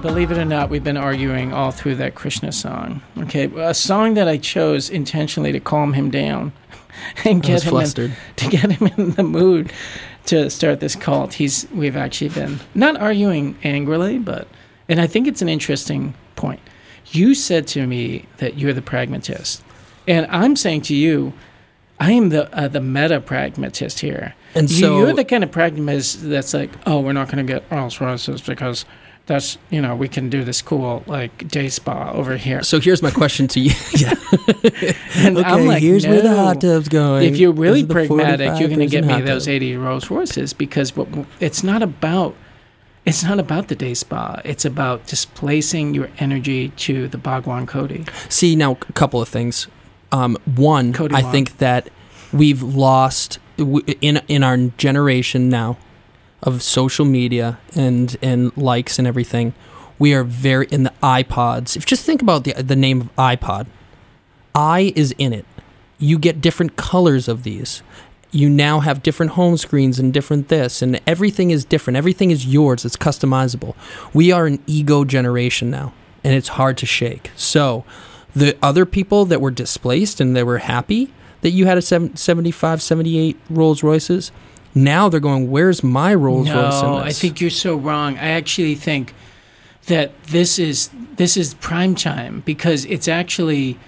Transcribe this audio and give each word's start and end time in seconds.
believe 0.00 0.30
it 0.30 0.38
or 0.38 0.44
not, 0.44 0.70
we've 0.70 0.84
been 0.84 0.96
arguing 0.96 1.52
all 1.52 1.70
through 1.70 1.96
that 1.96 2.14
Krishna 2.14 2.52
song. 2.52 3.02
Okay, 3.18 3.44
a 3.56 3.74
song 3.74 4.14
that 4.14 4.26
I 4.26 4.36
chose 4.36 4.90
intentionally 4.90 5.52
to 5.52 5.60
calm 5.60 5.92
him 5.92 6.10
down 6.10 6.52
and 7.24 7.42
get 7.42 7.62
him 7.62 7.76
in, 7.76 7.92
to 8.36 8.48
get 8.48 8.70
him 8.70 8.86
in 8.96 9.10
the 9.12 9.22
mood 9.22 9.72
to 10.26 10.50
start 10.50 10.80
this 10.80 10.96
cult. 10.96 11.34
He's 11.34 11.68
we've 11.72 11.96
actually 11.96 12.30
been 12.30 12.60
not 12.74 12.96
arguing 12.96 13.56
angrily, 13.62 14.18
but 14.18 14.48
and 14.88 15.00
I 15.00 15.06
think 15.06 15.26
it's 15.26 15.42
an 15.42 15.48
interesting 15.48 16.14
point. 16.36 16.60
You 17.06 17.34
said 17.34 17.66
to 17.68 17.86
me 17.86 18.26
that 18.38 18.58
you're 18.58 18.72
the 18.72 18.82
pragmatist, 18.82 19.62
and 20.06 20.26
I'm 20.26 20.56
saying 20.56 20.82
to 20.82 20.94
you, 20.94 21.32
I 21.98 22.12
am 22.12 22.30
the 22.30 22.52
uh, 22.56 22.68
the 22.68 22.80
meta 22.80 23.20
pragmatist 23.20 24.00
here. 24.00 24.34
And 24.54 24.70
so 24.70 24.98
you're 24.98 25.12
the 25.12 25.24
kind 25.24 25.44
of 25.44 25.52
pragmatist 25.52 26.28
that's 26.28 26.54
like, 26.54 26.70
oh, 26.86 27.00
we're 27.00 27.12
not 27.12 27.30
going 27.30 27.46
to 27.46 27.52
get 27.52 27.70
Rolls 27.70 28.00
Royces 28.00 28.40
because 28.40 28.84
that's 29.30 29.58
you 29.70 29.80
know 29.80 29.94
we 29.94 30.08
can 30.08 30.28
do 30.28 30.42
this 30.42 30.60
cool 30.60 31.04
like 31.06 31.46
day 31.46 31.68
spa 31.68 32.10
over 32.12 32.36
here. 32.36 32.64
so 32.64 32.80
here's 32.80 33.00
my 33.00 33.12
question 33.12 33.46
to 33.46 33.60
you. 33.60 33.72
yeah. 33.96 34.14
And 35.16 35.36
okay, 35.36 35.48
I'm 35.48 35.66
like, 35.66 35.82
here's 35.82 36.06
where 36.06 36.22
the 36.22 36.34
hot 36.34 36.60
tub's 36.60 36.88
going. 36.88 37.26
If 37.26 37.36
you're 37.36 37.52
really 37.52 37.82
This 37.82 38.02
is 38.02 38.08
the 38.08 38.16
pragmatic, 38.16 38.58
you're 38.58 38.68
going 38.68 38.80
to 38.80 38.86
get 38.86 39.04
me 39.04 39.20
those 39.20 39.44
tub. 39.44 39.52
80 39.52 39.76
Rolls 39.76 40.10
Royces 40.10 40.52
because 40.52 40.96
what, 40.96 41.08
it's 41.40 41.62
not 41.62 41.82
about 41.82 42.34
it's 43.04 43.22
not 43.22 43.38
about 43.38 43.68
the 43.68 43.74
day 43.74 43.94
spa. 43.94 44.40
It's 44.44 44.64
about 44.64 45.06
displacing 45.06 45.94
your 45.94 46.08
energy 46.18 46.68
to 46.68 47.08
the 47.08 47.18
Bhagwan 47.18 47.66
Cody. 47.66 48.06
See 48.28 48.56
now, 48.56 48.72
a 48.88 48.92
couple 48.92 49.20
of 49.20 49.28
things. 49.28 49.68
Um, 50.12 50.36
one, 50.44 50.92
Cody 50.92 51.14
I 51.14 51.22
Wong. 51.22 51.32
think 51.32 51.58
that 51.58 51.90
we've 52.32 52.62
lost 52.62 53.38
in 53.58 54.22
in 54.28 54.42
our 54.42 54.56
generation 54.56 55.48
now 55.48 55.76
of 56.42 56.62
social 56.62 57.04
media 57.04 57.58
and 57.74 58.16
and 58.22 58.56
likes 58.56 58.98
and 58.98 59.06
everything. 59.06 59.54
We 59.98 60.14
are 60.14 60.24
very 60.24 60.66
in 60.70 60.84
the 60.84 60.92
iPods. 61.02 61.76
If 61.76 61.86
just 61.86 62.04
think 62.04 62.22
about 62.22 62.44
the 62.44 62.52
the 62.54 62.76
name 62.76 63.00
of 63.00 63.14
iPod, 63.16 63.66
I 64.54 64.92
is 64.96 65.14
in 65.18 65.32
it. 65.32 65.46
You 65.98 66.18
get 66.18 66.40
different 66.40 66.76
colors 66.76 67.28
of 67.28 67.42
these. 67.42 67.82
You 68.32 68.48
now 68.48 68.80
have 68.80 69.02
different 69.02 69.32
home 69.32 69.56
screens 69.56 69.98
and 69.98 70.12
different 70.12 70.48
this, 70.48 70.82
and 70.82 71.00
everything 71.06 71.50
is 71.50 71.64
different. 71.64 71.96
Everything 71.96 72.30
is 72.30 72.46
yours. 72.46 72.84
It's 72.84 72.96
customizable. 72.96 73.74
We 74.14 74.30
are 74.30 74.46
an 74.46 74.62
ego 74.66 75.04
generation 75.04 75.68
now, 75.68 75.92
and 76.22 76.34
it's 76.34 76.48
hard 76.48 76.78
to 76.78 76.86
shake. 76.86 77.32
So, 77.34 77.84
the 78.34 78.56
other 78.62 78.86
people 78.86 79.24
that 79.26 79.40
were 79.40 79.50
displaced 79.50 80.20
and 80.20 80.36
they 80.36 80.44
were 80.44 80.58
happy 80.58 81.12
that 81.40 81.50
you 81.50 81.66
had 81.66 81.78
a 81.78 81.82
seven- 81.82 82.16
75, 82.16 82.80
78 82.80 83.36
Rolls 83.48 83.82
Royces, 83.82 84.30
now 84.74 85.08
they're 85.08 85.20
going, 85.20 85.50
Where's 85.50 85.82
my 85.82 86.14
Rolls 86.14 86.48
Royce? 86.50 86.82
No, 86.82 86.96
I 86.98 87.10
think 87.10 87.40
you're 87.40 87.50
so 87.50 87.76
wrong. 87.76 88.16
I 88.16 88.30
actually 88.30 88.74
think 88.74 89.14
that 89.86 90.22
this 90.24 90.58
is 90.58 90.90
this 91.16 91.36
is 91.36 91.54
prime 91.54 91.94
time 91.94 92.40
because 92.46 92.84
it's 92.84 93.08
actually 93.08 93.78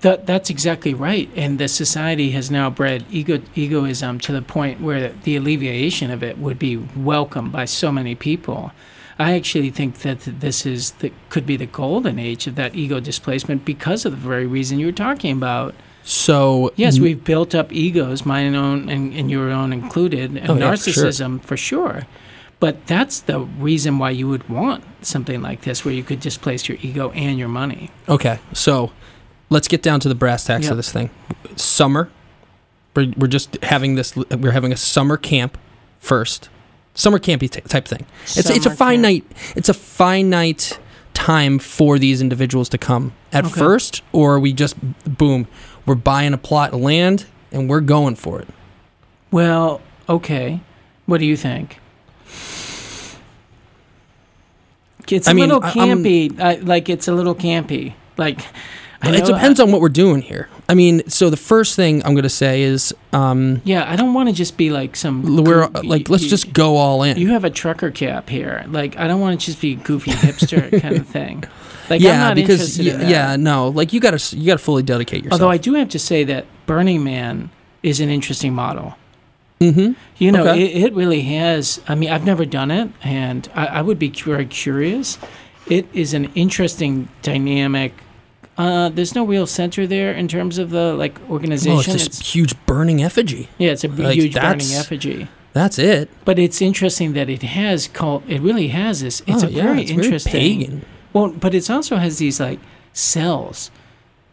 that 0.00 0.26
that's 0.26 0.50
exactly 0.50 0.94
right. 0.94 1.28
And 1.34 1.58
the 1.58 1.68
society 1.68 2.30
has 2.32 2.50
now 2.50 2.70
bred 2.70 3.04
ego 3.10 3.40
egoism 3.54 4.18
to 4.20 4.32
the 4.32 4.42
point 4.42 4.80
where 4.80 5.10
the 5.10 5.36
alleviation 5.36 6.10
of 6.10 6.22
it 6.22 6.38
would 6.38 6.58
be 6.58 6.76
welcomed 6.76 7.52
by 7.52 7.64
so 7.64 7.90
many 7.90 8.14
people. 8.14 8.72
I 9.18 9.32
actually 9.34 9.70
think 9.70 9.98
that 10.00 10.20
this 10.20 10.66
is 10.66 10.92
the, 10.92 11.10
could 11.30 11.46
be 11.46 11.56
the 11.56 11.66
golden 11.66 12.18
age 12.18 12.46
of 12.46 12.54
that 12.56 12.74
ego 12.74 13.00
displacement 13.00 13.64
because 13.64 14.04
of 14.04 14.12
the 14.12 14.18
very 14.18 14.46
reason 14.46 14.78
you 14.78 14.86
were 14.86 14.92
talking 14.92 15.32
about. 15.32 15.74
So. 16.08 16.72
Yes, 16.76 16.98
we've 17.00 17.22
built 17.24 17.54
up 17.54 17.72
egos, 17.72 18.24
mine 18.24 18.54
own 18.54 18.88
and, 18.88 19.12
and 19.12 19.30
your 19.30 19.50
own 19.50 19.72
included, 19.72 20.30
and 20.30 20.48
Oh, 20.50 20.54
yeah, 20.56 20.70
for 20.76 20.90
sure. 20.90 21.04
narcissism 21.04 21.42
for 21.42 21.56
sure. 21.56 22.06
But 22.60 22.86
that's 22.86 23.20
the 23.20 23.40
reason 23.40 23.98
why 23.98 24.10
you 24.10 24.28
would 24.28 24.48
want 24.48 24.82
something 25.02 25.42
like 25.42 25.62
this, 25.62 25.84
where 25.84 25.92
you 25.92 26.02
could 26.02 26.20
displace 26.20 26.68
your 26.68 26.78
ego 26.80 27.10
and 27.10 27.38
your 27.38 27.48
money. 27.48 27.90
Okay, 28.08 28.38
so 28.54 28.92
let's 29.50 29.68
get 29.68 29.82
down 29.82 30.00
to 30.00 30.08
the 30.08 30.14
brass 30.14 30.44
tacks 30.44 30.62
Yep. 30.64 30.70
of 30.70 30.76
this 30.78 30.90
thing. 30.92 31.10
Summer, 31.56 32.08
we're, 32.94 33.12
we're 33.16 33.26
just 33.26 33.62
having 33.62 33.96
this. 33.96 34.16
We're 34.16 34.52
having 34.52 34.72
a 34.72 34.76
summer 34.76 35.16
camp 35.18 35.58
first, 35.98 36.48
summer 36.94 37.18
campy 37.18 37.50
t- 37.50 37.60
type 37.62 37.86
thing. 37.86 38.06
It's 38.24 38.36
it's 38.38 38.48
a 38.48 38.52
Summer 38.54 38.62
camp. 38.64 38.78
finite. 38.78 39.24
It's 39.54 39.68
a 39.68 39.74
finite 39.74 40.78
time 41.12 41.58
for 41.58 41.98
these 41.98 42.20
individuals 42.22 42.68
to 42.70 42.78
come 42.78 43.12
at 43.32 43.44
Okay. 43.44 43.54
first, 43.54 44.02
or 44.12 44.38
we 44.40 44.52
just 44.54 44.76
boom, 45.18 45.46
we're 45.86 45.94
buying 45.94 46.32
a 46.34 46.38
plot 46.38 46.72
of 46.74 46.80
land 46.80 47.26
and 47.52 47.70
we're 47.70 47.80
going 47.80 48.16
for 48.16 48.40
it. 48.40 48.48
Well, 49.30 49.80
okay. 50.08 50.60
What 51.06 51.18
do 51.18 51.26
you 51.26 51.36
think? 51.36 51.78
It's 55.08 55.28
a 55.28 55.30
I 55.30 55.34
mean, 55.34 55.48
little 55.48 55.62
I- 55.64 55.70
campy. 55.72 56.40
I, 56.40 56.54
like 56.56 56.88
it's 56.88 57.06
a 57.08 57.12
little 57.14 57.34
campy. 57.34 57.94
Like 58.16 58.40
I 59.02 59.14
it 59.14 59.24
depends 59.26 59.60
on 59.60 59.70
what 59.70 59.80
we're 59.80 59.88
doing 59.88 60.22
here. 60.22 60.48
I 60.68 60.74
mean, 60.74 61.08
so 61.08 61.30
the 61.30 61.36
first 61.36 61.76
thing 61.76 62.02
I'm 62.04 62.14
going 62.14 62.24
to 62.24 62.28
say 62.28 62.62
is, 62.62 62.92
um, 63.12 63.60
Yeah, 63.64 63.88
I 63.88 63.94
don't 63.94 64.14
want 64.14 64.28
to 64.30 64.34
just 64.34 64.56
be 64.56 64.70
like 64.70 64.96
some. 64.96 65.44
we're 65.44 65.68
goo- 65.68 65.82
like, 65.82 66.08
let's 66.08 66.26
just 66.26 66.52
go 66.52 66.76
all 66.76 67.04
in. 67.04 67.16
You 67.18 67.28
have 67.30 67.44
a 67.44 67.50
trucker 67.50 67.92
cap 67.92 68.28
here. 68.28 68.64
Like 68.66 68.96
I 68.98 69.06
don't 69.06 69.20
want 69.20 69.38
to 69.38 69.46
just 69.46 69.60
be 69.60 69.74
a 69.74 69.76
goofy 69.76 70.10
hipster 70.10 70.80
kind 70.82 70.96
of 70.96 71.06
thing. 71.06 71.44
Like 71.88 72.00
I'm 72.00 72.06
yeah, 72.06 72.18
not 72.18 72.34
because 72.36 72.78
y- 72.78 72.84
yeah, 72.84 73.36
no, 73.36 73.68
like 73.68 73.92
you 73.92 74.00
got 74.00 74.18
to 74.18 74.36
you 74.36 74.46
got 74.46 74.58
to 74.58 74.64
fully 74.64 74.82
dedicate 74.82 75.24
yourself. 75.24 75.40
Although 75.40 75.50
I 75.50 75.58
do 75.58 75.74
have 75.74 75.88
to 75.90 75.98
say 75.98 76.24
that 76.24 76.46
Burning 76.66 77.04
Man 77.04 77.50
is 77.82 78.00
an 78.00 78.08
interesting 78.10 78.52
model. 78.54 78.96
mm-hmm. 79.60 79.92
You 80.18 80.32
know, 80.32 80.46
Okay. 80.46 80.62
it, 80.64 80.84
it 80.86 80.94
really 80.94 81.22
has. 81.22 81.80
I 81.88 81.94
mean, 81.94 82.10
I've 82.10 82.24
never 82.24 82.44
done 82.44 82.70
it, 82.70 82.90
and 83.02 83.48
I, 83.54 83.66
I 83.66 83.82
would 83.82 83.98
be 83.98 84.08
very 84.10 84.46
curious. 84.46 85.18
It 85.68 85.86
is 85.92 86.14
an 86.14 86.30
interesting 86.34 87.08
dynamic. 87.22 87.92
Uh, 88.58 88.88
there's 88.88 89.14
no 89.14 89.24
real 89.24 89.46
center 89.46 89.86
there 89.86 90.12
in 90.12 90.28
terms 90.28 90.58
of 90.58 90.70
the 90.70 90.94
like 90.94 91.18
organization. 91.28 91.76
Oh, 91.76 91.80
it's 91.80 91.92
this 91.92 92.06
It's- 92.06 92.34
huge 92.34 92.54
burning 92.66 93.02
effigy. 93.02 93.48
yeah, 93.58 93.72
it's 93.72 93.84
a 93.84 93.88
like, 93.88 94.14
huge 94.14 94.34
burning 94.34 94.72
effigy. 94.72 95.28
That's 95.52 95.78
it. 95.78 96.10
But 96.24 96.38
it's 96.38 96.60
interesting 96.60 97.14
that 97.14 97.28
it 97.30 97.42
has 97.42 97.88
cult. 97.88 98.22
It 98.28 98.40
really 98.42 98.68
has 98.68 99.00
this. 99.00 99.22
It's 99.26 99.42
Oh, 99.42 99.46
a 99.46 99.50
yeah, 99.50 99.62
very 99.62 99.82
it's 99.82 99.90
interesting. 99.90 100.32
pagan. 100.32 100.84
Well, 101.16 101.28
but 101.30 101.54
it 101.54 101.70
also 101.70 101.96
has 101.96 102.18
these 102.18 102.38
like 102.40 102.58
cells. 102.92 103.70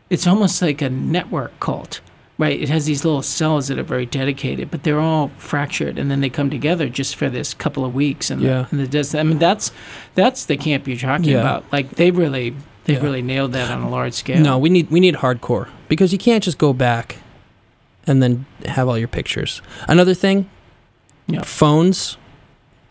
It's 0.10 0.28
almost 0.28 0.62
like 0.62 0.82
a 0.82 0.90
network 0.90 1.58
cult, 1.62 2.02
right? 2.38 2.60
It 2.60 2.68
has 2.68 2.86
these 2.86 3.06
little 3.06 3.22
cells 3.22 3.70
that 3.70 3.80
are 3.80 3.84
very 3.84 4.06
dedicated, 4.06 4.70
but 4.70 4.84
they're 4.84 5.00
all 5.00 5.30
fractured, 5.38 5.98
and 5.98 6.12
then 6.12 6.20
they 6.20 6.30
come 6.30 6.50
together 6.50 6.90
just 6.90 7.16
for 7.16 7.30
this 7.30 7.54
couple 7.54 7.86
of 7.86 7.96
weeks. 7.96 8.30
And 8.30 8.42
Yeah. 8.42 8.66
the, 8.70 8.78
and 8.82 8.92
the 8.92 9.20
I 9.20 9.24
mean, 9.24 9.40
that's 9.40 9.72
that's 10.14 10.44
the 10.46 10.58
camp 10.58 10.86
you're 10.88 10.98
talking 10.98 11.30
Yeah. 11.30 11.40
about. 11.40 11.64
Like 11.72 11.92
they 11.92 12.12
really 12.12 12.54
they 12.84 12.96
Yeah. 12.96 13.00
really 13.02 13.22
nailed 13.22 13.54
that 13.54 13.72
on 13.72 13.82
a 13.82 13.90
large 13.90 14.14
scale. 14.14 14.42
No, 14.42 14.58
we 14.58 14.70
need 14.70 14.92
we 14.92 15.00
need 15.00 15.16
hardcore 15.16 15.70
because 15.88 16.12
you 16.12 16.20
can't 16.20 16.44
just 16.44 16.58
go 16.58 16.74
back 16.74 17.16
and 18.06 18.22
then 18.22 18.46
have 18.66 18.90
all 18.90 18.98
your 18.98 19.08
pictures. 19.08 19.62
Another 19.88 20.14
thing, 20.14 20.50
Yeah. 21.28 21.44
phones, 21.44 22.18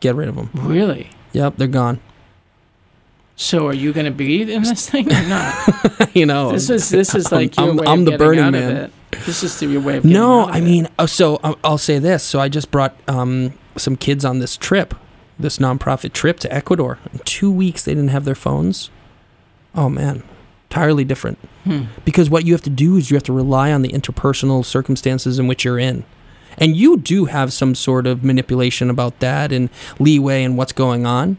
get 0.00 0.14
rid 0.14 0.28
of 0.30 0.36
them. 0.36 0.48
really. 0.54 1.10
Yep, 1.34 1.58
they're 1.58 1.68
gone. 1.82 2.00
So 3.42 3.66
are 3.66 3.74
you 3.74 3.92
going 3.92 4.06
to 4.06 4.12
be 4.12 4.42
in 4.52 4.62
this 4.62 4.88
thing 4.88 5.10
or 5.12 5.22
not? 5.28 6.14
you 6.14 6.26
know, 6.26 6.52
this 6.52 6.70
is 6.70 6.88
this 6.90 7.14
is 7.14 7.32
Oh, 7.32 7.36
I'm- 7.36 7.42
like 7.44 7.56
your 7.56 7.66
I'm- 7.66 7.76
way 7.76 7.86
I'm 7.86 7.98
of 8.00 8.04
the 8.04 8.10
getting 8.12 8.26
Burning 8.26 8.44
out 8.44 8.52
Man. 8.52 8.70
of 8.70 8.76
it. 8.84 8.92
This 9.26 9.42
is 9.42 9.60
your 9.62 9.80
way 9.80 9.96
of 9.98 10.02
getting 10.04 10.12
no, 10.14 10.42
out 10.42 10.50
of 10.50 10.54
I 10.56 10.60
mean, 10.60 10.88
oh, 10.98 11.06
so 11.06 11.38
I'll, 11.44 11.58
I'll 11.64 11.78
say 11.78 11.98
this. 11.98 12.22
So 12.22 12.40
I 12.40 12.48
just 12.48 12.70
brought 12.70 12.96
um, 13.08 13.52
some 13.76 13.96
kids 13.96 14.24
on 14.24 14.38
this 14.38 14.56
trip, 14.56 14.94
this 15.38 15.58
nonprofit 15.58 16.12
trip 16.12 16.38
to 16.40 16.52
Ecuador. 16.54 16.98
In 17.12 17.18
two 17.20 17.50
weeks, 17.50 17.84
they 17.84 17.94
didn't 17.94 18.08
have 18.10 18.24
their 18.24 18.34
phones. 18.34 18.90
Oh 19.74 19.88
man, 19.88 20.22
entirely 20.70 21.04
different. 21.04 21.38
Hmm. 21.64 21.82
because 22.04 22.28
what 22.28 22.44
you 22.44 22.52
have 22.54 22.62
to 22.62 22.70
do 22.70 22.96
is 22.96 23.10
you 23.10 23.14
have 23.16 23.22
to 23.24 23.32
rely 23.32 23.70
on 23.70 23.82
the 23.82 23.90
interpersonal 23.90 24.64
circumstances 24.64 25.38
in 25.38 25.46
which 25.46 25.64
you're 25.64 25.78
in 25.78 26.04
and 26.58 26.76
you 26.76 26.96
do 26.96 27.26
have 27.26 27.52
some 27.52 27.76
sort 27.76 28.04
of 28.04 28.24
manipulation 28.24 28.90
about 28.90 29.20
that 29.20 29.52
and 29.52 29.70
leeway 30.00 30.42
and 30.42 30.58
what's 30.58 30.72
going 30.72 31.06
on 31.06 31.36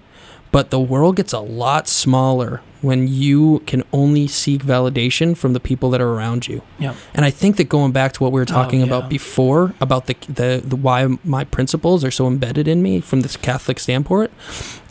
but 0.54 0.70
the 0.70 0.80
world 0.80 1.18
gets 1.18 1.34
a 1.34 1.40
lot 1.40 1.88
smaller 1.90 2.62
when 2.82 3.08
you 3.08 3.60
can 3.66 3.82
only 3.92 4.28
seek 4.28 4.62
validation 4.64 5.36
from 5.36 5.52
the 5.54 5.60
people 5.60 5.90
that 5.90 6.00
are 6.00 6.12
around 6.14 6.48
you 6.48 6.62
Yep. 6.80 6.96
and 7.16 7.26
i 7.26 7.30
think 7.30 7.58
that 7.58 7.68
going 7.68 7.92
back 7.92 8.14
to 8.14 8.24
what 8.24 8.32
we 8.32 8.40
were 8.40 8.44
oh, 8.50 8.60
talking 8.60 8.80
yeah. 8.80 8.86
about 8.86 9.10
before 9.10 9.74
about 9.82 10.06
the, 10.08 10.16
the 10.30 10.62
the 10.64 10.76
why 10.78 11.18
my 11.26 11.44
principles 11.44 12.06
are 12.06 12.12
so 12.12 12.28
embedded 12.28 12.68
in 12.68 12.82
me 12.82 13.02
from 13.02 13.22
this 13.22 13.36
catholic 13.36 13.80
standpoint 13.80 14.32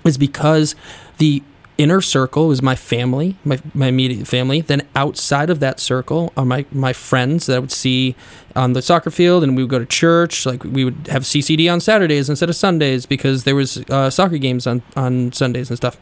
is 0.05 0.19
because 0.19 0.75
the 1.19 1.43
inner 1.79 2.01
circle 2.01 2.51
is 2.51 2.63
my 2.63 2.75
family, 2.75 3.37
my, 3.45 3.59
my 3.75 3.87
immediate 3.89 4.27
family. 4.27 4.61
Then 4.61 4.87
outside 4.95 5.51
of 5.51 5.61
that 5.61 5.81
circle 5.81 6.33
are 6.37 6.45
my, 6.45 6.67
my 6.71 6.93
friends 6.93 7.47
that 7.47 7.57
I 7.57 7.59
would 7.59 7.73
see 7.73 8.15
on 8.55 8.73
the 8.75 8.83
soccer 8.83 9.11
field, 9.11 9.43
and 9.43 9.57
we 9.57 9.63
would 9.63 9.71
go 9.71 9.79
to 9.79 9.87
church. 9.87 10.47
Like 10.47 10.65
we 10.65 10.85
would 10.85 11.09
have 11.09 11.23
CCD 11.23 11.73
on 11.73 11.81
Saturdays 11.81 12.29
instead 12.29 12.49
of 12.49 12.57
Sundays 12.57 13.07
because 13.07 13.45
there 13.45 13.55
was 13.57 13.79
uh, 13.89 14.11
soccer 14.11 14.39
games 14.39 14.67
on 14.67 14.83
on 14.97 15.33
Sundays 15.33 15.71
and 15.71 15.77
stuff. 15.77 15.99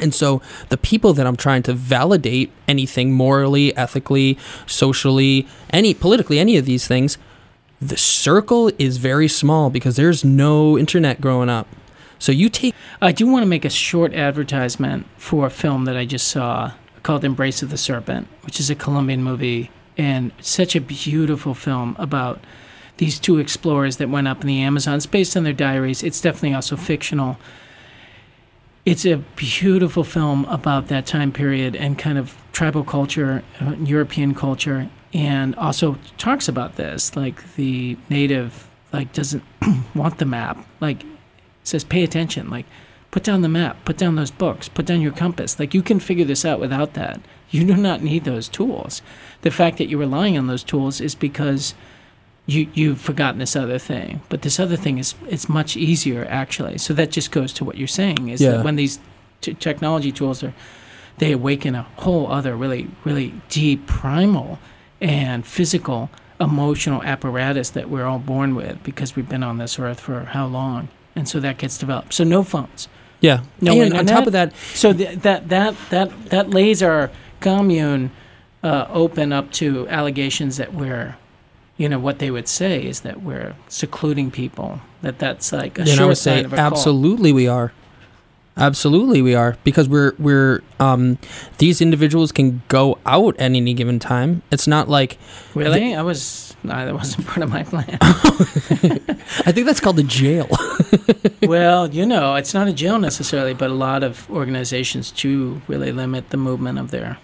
And 0.00 0.12
so 0.12 0.42
the 0.70 0.76
people 0.76 1.12
that 1.14 1.26
I'm 1.26 1.36
trying 1.36 1.62
to 1.64 1.72
validate 1.72 2.50
anything 2.66 3.12
morally, 3.12 3.76
ethically, 3.76 4.36
socially, 4.66 5.46
any 5.70 5.94
politically, 5.94 6.38
any 6.38 6.56
of 6.56 6.64
these 6.64 6.88
things, 6.88 7.16
the 7.80 7.96
circle 7.96 8.72
is 8.78 8.96
very 8.96 9.28
small 9.28 9.70
because 9.70 9.96
there's 9.96 10.24
no 10.24 10.76
internet 10.78 11.20
growing 11.20 11.48
up. 11.48 11.68
So 12.24 12.32
you 12.32 12.48
take 12.48 12.74
I 13.02 13.12
do 13.12 13.26
want 13.26 13.42
to 13.42 13.46
make 13.46 13.66
a 13.66 13.68
short 13.68 14.14
advertisement 14.14 15.06
for 15.18 15.44
a 15.44 15.50
film 15.50 15.84
that 15.84 15.94
I 15.94 16.06
just 16.06 16.26
saw 16.26 16.72
called 17.02 17.22
Embrace 17.22 17.62
of 17.62 17.68
the 17.68 17.76
Serpent, 17.76 18.28
which 18.46 18.58
is 18.58 18.70
a 18.70 18.74
Colombian 18.74 19.22
movie 19.22 19.70
and 19.98 20.32
such 20.40 20.74
a 20.74 20.80
beautiful 20.80 21.52
film 21.52 21.94
about 21.98 22.40
these 22.96 23.20
two 23.20 23.38
explorers 23.38 23.98
that 23.98 24.08
went 24.08 24.26
up 24.26 24.40
in 24.40 24.46
the 24.46 24.62
Amazon. 24.62 24.94
It's 24.94 25.04
based 25.04 25.36
on 25.36 25.44
their 25.44 25.52
diaries. 25.52 26.02
It's 26.02 26.18
definitely 26.18 26.54
also 26.54 26.76
fictional. 26.76 27.36
It's 28.86 29.04
a 29.04 29.18
beautiful 29.36 30.02
film 30.02 30.46
about 30.46 30.88
that 30.88 31.04
time 31.04 31.30
period 31.30 31.76
and 31.76 31.98
kind 31.98 32.16
of 32.16 32.38
tribal 32.52 32.84
culture, 32.84 33.42
uh, 33.60 33.74
European 33.80 34.34
culture, 34.34 34.88
and 35.12 35.54
also 35.56 35.98
talks 36.16 36.48
about 36.48 36.76
this. 36.76 37.14
Like 37.16 37.54
the 37.56 37.98
native, 38.08 38.66
like 38.94 39.12
doesn't 39.12 39.44
want 39.94 40.16
the 40.16 40.24
map. 40.24 40.66
Like 40.80 41.04
says, 41.64 41.82
pay 41.82 42.04
attention. 42.04 42.48
Like 42.50 42.66
put 43.10 43.24
down 43.24 43.42
the 43.42 43.48
map, 43.48 43.84
put 43.84 43.96
down 43.96 44.14
those 44.16 44.30
books, 44.30 44.68
put 44.68 44.86
down 44.86 45.00
your 45.00 45.12
compass. 45.12 45.58
Like 45.58 45.74
you 45.74 45.82
can 45.82 45.98
figure 46.00 46.24
this 46.24 46.44
out 46.44 46.60
without 46.60 46.94
that. 46.94 47.20
You 47.50 47.64
do 47.64 47.76
not 47.76 48.02
need 48.02 48.24
those 48.24 48.48
tools. 48.48 49.02
The 49.42 49.50
fact 49.50 49.78
that 49.78 49.88
you're 49.88 50.00
relying 50.00 50.36
on 50.38 50.46
those 50.46 50.64
tools 50.64 51.00
is 51.00 51.14
because 51.14 51.74
you 52.46 52.68
you've 52.74 53.00
forgotten 53.00 53.38
this 53.38 53.56
other 53.56 53.78
thing. 53.78 54.20
But 54.28 54.42
this 54.42 54.60
other 54.60 54.76
thing 54.76 54.98
is 54.98 55.14
it's 55.28 55.48
much 55.48 55.76
easier 55.76 56.26
actually. 56.28 56.78
So 56.78 56.92
that 56.94 57.10
just 57.10 57.30
goes 57.30 57.52
to 57.54 57.64
what 57.64 57.76
you're 57.78 57.88
saying 57.88 58.28
is 58.28 58.40
Yeah. 58.40 58.50
that 58.52 58.64
when 58.64 58.76
these 58.76 58.98
t- 59.40 59.54
technology 59.54 60.12
tools 60.12 60.42
are 60.42 60.52
they 61.18 61.30
awaken 61.32 61.74
a 61.76 61.82
whole 61.98 62.26
other 62.30 62.56
really 62.56 62.88
really 63.04 63.32
deep 63.48 63.86
primal 63.86 64.58
and 65.00 65.46
physical 65.46 66.10
emotional 66.40 67.00
apparatus 67.04 67.70
that 67.70 67.88
we're 67.88 68.04
all 68.04 68.18
born 68.18 68.54
with 68.56 68.82
because 68.82 69.14
we've 69.14 69.28
been 69.28 69.42
on 69.44 69.58
this 69.58 69.78
earth 69.78 70.00
for 70.00 70.24
how 70.24 70.44
long 70.46 70.88
and 71.14 71.28
so 71.28 71.40
that 71.40 71.58
gets 71.58 71.78
developed 71.78 72.12
so 72.12 72.24
no 72.24 72.42
phones 72.42 72.88
yeah. 73.24 73.40
No 73.58 73.80
and 73.80 73.94
on 73.94 74.04
top 74.04 74.26
of 74.26 74.34
that, 74.34 74.54
so 74.74 74.92
th- 74.92 75.20
that 75.20 75.48
that 75.48 75.74
that 75.88 76.26
that 76.26 76.50
lays 76.50 76.82
our 76.82 77.10
commune 77.40 78.10
uh, 78.62 78.86
open 78.90 79.32
up 79.32 79.50
to 79.52 79.88
allegations 79.88 80.58
that 80.58 80.74
we're, 80.74 81.16
you 81.78 81.88
know, 81.88 81.98
what 81.98 82.18
they 82.18 82.30
would 82.30 82.48
say 82.48 82.84
is 82.84 83.00
that 83.00 83.22
we're 83.22 83.54
secluding 83.66 84.30
people. 84.30 84.82
That 85.00 85.18
that's 85.18 85.52
like 85.52 85.78
a 85.78 85.84
then 85.84 85.94
I 85.94 85.96
sure 85.96 86.06
would 86.08 86.18
sign 86.18 86.40
say 86.40 86.44
of 86.44 86.52
a 86.52 86.56
cult. 86.56 86.72
absolutely 86.72 87.32
we 87.32 87.48
are. 87.48 87.72
Absolutely 88.56 89.20
we 89.20 89.34
are 89.34 89.56
because 89.64 89.88
we're 89.88 90.12
we're 90.18 90.62
um 90.78 91.18
these 91.58 91.80
individuals 91.80 92.30
can 92.30 92.62
go 92.68 92.98
out 93.04 93.34
at 93.36 93.50
any 93.52 93.74
given 93.74 93.98
time. 93.98 94.42
It's 94.52 94.68
not 94.68 94.88
like 94.88 95.18
Really, 95.54 95.94
I 95.94 96.02
was 96.02 96.56
no, 96.62 96.72
that 96.72 96.94
wasn't 96.94 97.26
part 97.26 97.42
of 97.42 97.50
my 97.50 97.64
plan. 97.64 97.98
I 98.00 99.52
think 99.52 99.66
that's 99.66 99.80
called 99.80 99.96
the 99.96 100.04
jail. 100.04 100.48
well, 101.42 101.90
you 101.90 102.06
know, 102.06 102.36
it's 102.36 102.54
not 102.54 102.68
a 102.68 102.72
jail 102.72 102.98
necessarily, 102.98 103.54
but 103.54 103.70
a 103.70 103.74
lot 103.74 104.02
of 104.02 104.30
organizations 104.30 105.10
do 105.10 105.60
really 105.66 105.90
limit 105.90 106.30
the 106.30 106.36
movement 106.36 106.78
of 106.78 106.90
their 106.90 107.18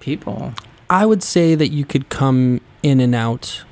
people. 0.00 0.54
I 0.88 1.06
would 1.06 1.22
say 1.22 1.54
that 1.54 1.68
you 1.68 1.84
could 1.84 2.08
come 2.08 2.60
in 2.82 3.00
and 3.00 3.14
out 3.14 3.64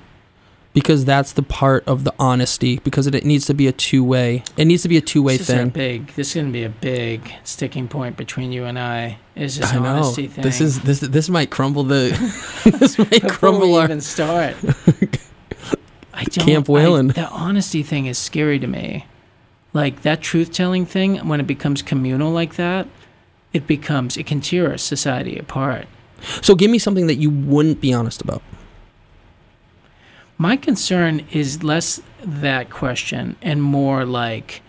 because 0.78 1.04
that's 1.04 1.32
the 1.32 1.42
part 1.42 1.82
of 1.88 2.04
the 2.04 2.14
honesty 2.20 2.78
because 2.84 3.08
it, 3.08 3.14
it 3.16 3.24
needs 3.24 3.46
to 3.46 3.52
be 3.52 3.66
a 3.66 3.72
two-way. 3.72 4.44
It 4.56 4.66
needs 4.66 4.82
to 4.82 4.88
be 4.88 4.96
a 4.96 5.00
is 5.00 5.50
our 5.50 5.56
thing. 5.56 5.70
big. 5.70 6.14
This 6.14 6.28
is 6.28 6.34
going 6.34 6.46
to 6.46 6.52
be 6.52 6.62
a 6.62 6.68
big 6.68 7.32
sticking 7.42 7.88
point 7.88 8.16
between 8.16 8.52
you 8.52 8.64
and 8.64 8.78
I. 8.78 9.18
Is 9.34 9.58
this 9.58 9.72
I 9.72 9.80
know. 9.80 10.04
thing? 10.12 10.28
This 10.44 10.60
is 10.60 10.78
this 10.82 11.00
this 11.00 11.28
might 11.28 11.50
crumble 11.50 11.82
the 11.82 12.10
this 12.78 12.96
might 12.96 13.10
before 13.10 13.28
crumble 13.28 13.72
we 13.72 13.74
our 13.78 13.84
even 13.86 14.00
start. 14.00 14.54
I 16.14 16.22
don't, 16.22 16.46
Camp 16.46 16.70
I- 16.70 16.72
Whalen. 16.72 17.08
the 17.08 17.28
honesty 17.28 17.82
thing 17.82 18.06
is 18.06 18.16
scary 18.16 18.60
to 18.60 18.68
me. 18.68 19.06
Like 19.72 20.02
that 20.02 20.20
truth 20.20 20.52
telling 20.52 20.86
thing, 20.86 21.16
when 21.26 21.40
it 21.40 21.46
becomes 21.48 21.82
communal 21.82 22.30
like 22.30 22.54
that, 22.54 22.86
it 23.52 23.66
becomes 23.66 24.16
it 24.16 24.26
can 24.26 24.40
tear 24.40 24.70
our 24.70 24.78
society 24.78 25.36
apart. 25.36 25.88
So 26.40 26.54
give 26.54 26.70
me 26.70 26.78
something 26.78 27.08
that 27.08 27.16
you 27.16 27.30
wouldn't 27.30 27.80
be 27.80 27.92
honest 27.92 28.22
about. 28.22 28.42
My 30.40 30.56
concern 30.56 31.26
is 31.32 31.64
less 31.64 32.00
that 32.22 32.70
question 32.70 33.34
and 33.42 33.60
more 33.60 34.04
like 34.04 34.62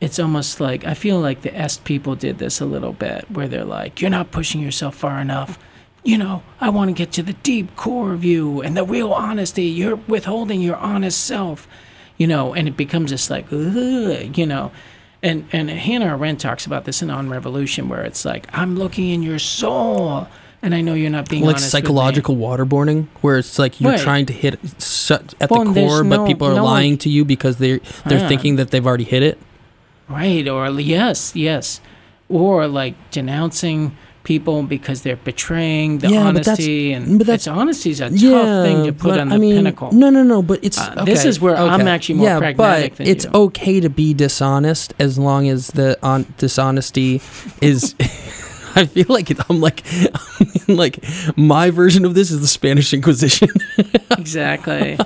it's 0.00 0.20
almost 0.20 0.60
like 0.60 0.84
I 0.84 0.94
feel 0.94 1.18
like 1.18 1.42
the 1.42 1.56
S 1.56 1.78
people 1.78 2.14
did 2.14 2.38
this 2.38 2.60
a 2.60 2.66
little 2.66 2.92
bit 2.92 3.28
where 3.30 3.48
they're 3.48 3.64
like, 3.64 4.00
You're 4.00 4.10
not 4.10 4.30
pushing 4.30 4.60
yourself 4.60 4.94
far 4.94 5.20
enough. 5.20 5.58
You 6.04 6.18
know, 6.18 6.44
I 6.60 6.68
want 6.68 6.88
to 6.88 6.94
get 6.94 7.10
to 7.14 7.22
the 7.24 7.32
deep 7.32 7.74
core 7.74 8.12
of 8.12 8.24
you 8.24 8.62
and 8.62 8.76
the 8.76 8.84
real 8.84 9.12
honesty. 9.12 9.64
You're 9.64 9.96
withholding 9.96 10.60
your 10.60 10.76
honest 10.76 11.24
self. 11.24 11.66
You 12.16 12.28
know, 12.28 12.54
and 12.54 12.68
it 12.68 12.76
becomes 12.76 13.10
this 13.10 13.28
like, 13.28 13.50
you 13.50 14.46
know. 14.46 14.70
And 15.20 15.48
and 15.52 15.68
Hannah 15.68 16.16
Arendt 16.16 16.40
talks 16.40 16.64
about 16.64 16.84
this 16.84 17.02
in 17.02 17.10
On 17.10 17.28
Revolution 17.28 17.88
where 17.88 18.02
it's 18.02 18.24
like, 18.24 18.46
I'm 18.52 18.76
looking 18.76 19.08
in 19.08 19.22
your 19.22 19.40
soul 19.40 20.28
and 20.66 20.74
I 20.74 20.80
know 20.82 20.94
you're 20.94 21.08
not 21.18 21.28
being 21.30 21.42
like 21.44 21.56
honest 21.56 21.66
with 21.72 21.74
me." 21.74 21.86
psychological 21.86 22.36
waterboarding 22.36 23.06
where 23.22 23.38
it's 23.38 23.58
like 23.58 23.80
you're 23.80 23.92
Right. 23.92 24.00
trying 24.00 24.26
to 24.26 24.32
hit 24.34 24.54
at 25.40 25.50
Well, 25.50 25.64
the 25.64 25.72
core 25.72 26.02
no- 26.04 26.18
but 26.18 26.26
people 26.26 26.48
are 26.48 26.54
no 26.54 26.64
one- 26.64 26.72
lying 26.74 26.98
to 26.98 27.08
you 27.08 27.24
because 27.24 27.56
they're 27.56 27.80
they're 28.06 28.18
Yeah. 28.18 28.28
thinking 28.28 28.56
that 28.56 28.70
they've 28.72 28.86
already 28.86 29.04
hit 29.04 29.22
it 29.22 29.38
Right, 30.08 30.46
or 30.46 30.68
yes, 30.80 31.32
yes. 31.34 31.80
Or 32.28 32.66
like 32.68 32.94
denouncing 33.10 33.92
people 34.24 34.64
because 34.64 35.02
they're 35.02 35.22
betraying 35.32 35.98
the 35.98 36.08
Yeah, 36.08 36.24
but 36.32 36.42
that's- 36.44 36.48
honesty 36.58 36.92
and 36.92 37.18
but 37.18 37.26
that's- 37.28 37.46
honesty's 37.46 38.00
a 38.00 38.10
tough 38.10 38.64
thing 38.66 38.84
to 38.86 38.92
put 38.92 39.20
on 39.20 39.28
the 39.28 39.36
I 39.36 39.38
mean, 39.38 39.54
pinnacle. 39.54 39.90
no 39.92 40.10
no 40.10 40.24
no 40.24 40.42
but 40.42 40.58
it's 40.64 40.78
Uh, 40.78 41.04
this 41.04 41.24
is 41.24 41.40
where 41.40 41.56
I'm 41.56 41.86
actually 41.86 42.16
more 42.16 42.26
yeah, 42.28 42.38
pragmatic 42.40 42.96
but 42.98 43.06
it's 43.06 43.24
you. 43.24 43.30
okay 43.46 43.78
to 43.78 43.88
be 43.88 44.14
dishonest 44.14 44.94
as 44.98 45.16
long 45.16 45.48
as 45.48 45.68
the 45.78 45.96
on 46.02 46.26
dishonesty 46.38 47.20
is 47.60 47.94
I 48.76 48.86
feel 48.86 49.06
like 49.08 49.30
it, 49.30 49.38
I'm 49.48 49.60
like 49.60 49.82
like 50.68 51.04
my 51.36 51.70
version 51.70 52.04
of 52.04 52.14
this 52.14 52.30
is 52.30 52.40
the 52.40 52.46
Spanish 52.46 52.92
Inquisition. 52.92 53.48
exactly. 54.10 54.98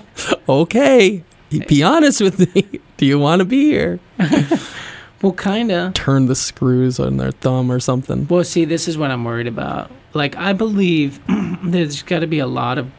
okay, 0.49 1.23
be 1.67 1.83
honest 1.83 2.21
with 2.21 2.55
me. 2.55 2.81
Do 2.97 3.07
you 3.07 3.19
want 3.19 3.41
to 3.41 3.45
be 3.45 3.65
here? 3.71 4.01
well, 5.23 5.33
kind 5.33 5.71
of. 5.73 5.95
Turn 5.95 6.27
the 6.27 6.35
screws 6.35 7.01
on 7.01 7.17
their 7.17 7.33
thumb 7.33 7.71
or 7.71 7.81
something. 7.81 8.27
Well, 8.29 8.45
see, 8.45 8.65
this 8.65 8.89
is 8.89 8.99
what 8.99 9.11
I'm 9.11 9.25
worried 9.25 9.47
about. 9.47 9.91
Like, 10.13 10.37
I 10.37 10.53
believe 10.53 11.21
there's 11.63 12.03
got 12.03 12.21
to 12.21 12.27
be 12.27 12.39
a 12.39 12.47
lot 12.47 12.79
of 12.79 12.91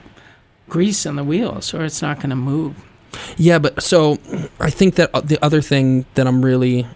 grease 0.69 1.05
on 1.05 1.17
the 1.17 1.23
wheels, 1.23 1.73
or 1.73 1.83
it's 1.83 2.01
not 2.01 2.17
going 2.17 2.29
to 2.29 2.35
move. 2.35 2.75
Yeah, 3.37 3.59
but 3.59 3.83
so 3.83 4.17
I 4.59 4.69
think 4.69 4.95
that 4.95 5.09
uh, 5.13 5.21
the 5.21 5.37
other 5.43 5.61
thing 5.61 6.05
that 6.15 6.27
I'm 6.27 6.43
really 6.43 6.87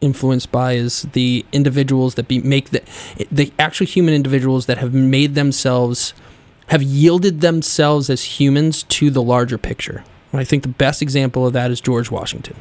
influenced 0.00 0.52
by 0.52 0.72
is 0.72 1.02
the 1.12 1.44
individuals 1.52 2.14
that 2.14 2.28
be 2.28 2.38
make 2.40 2.70
the 2.70 2.82
the 3.30 3.52
actual 3.58 3.86
human 3.86 4.14
individuals 4.14 4.66
that 4.66 4.78
have 4.78 4.92
made 4.92 5.34
themselves 5.34 6.14
have 6.68 6.82
yielded 6.82 7.40
themselves 7.40 8.08
as 8.08 8.40
humans 8.40 8.82
to 8.84 9.10
the 9.10 9.22
larger 9.22 9.58
picture. 9.58 10.04
And 10.32 10.40
I 10.40 10.44
think 10.44 10.62
the 10.62 10.68
best 10.68 11.02
example 11.02 11.46
of 11.46 11.52
that 11.52 11.70
is 11.70 11.80
George 11.80 12.10
Washington. 12.10 12.56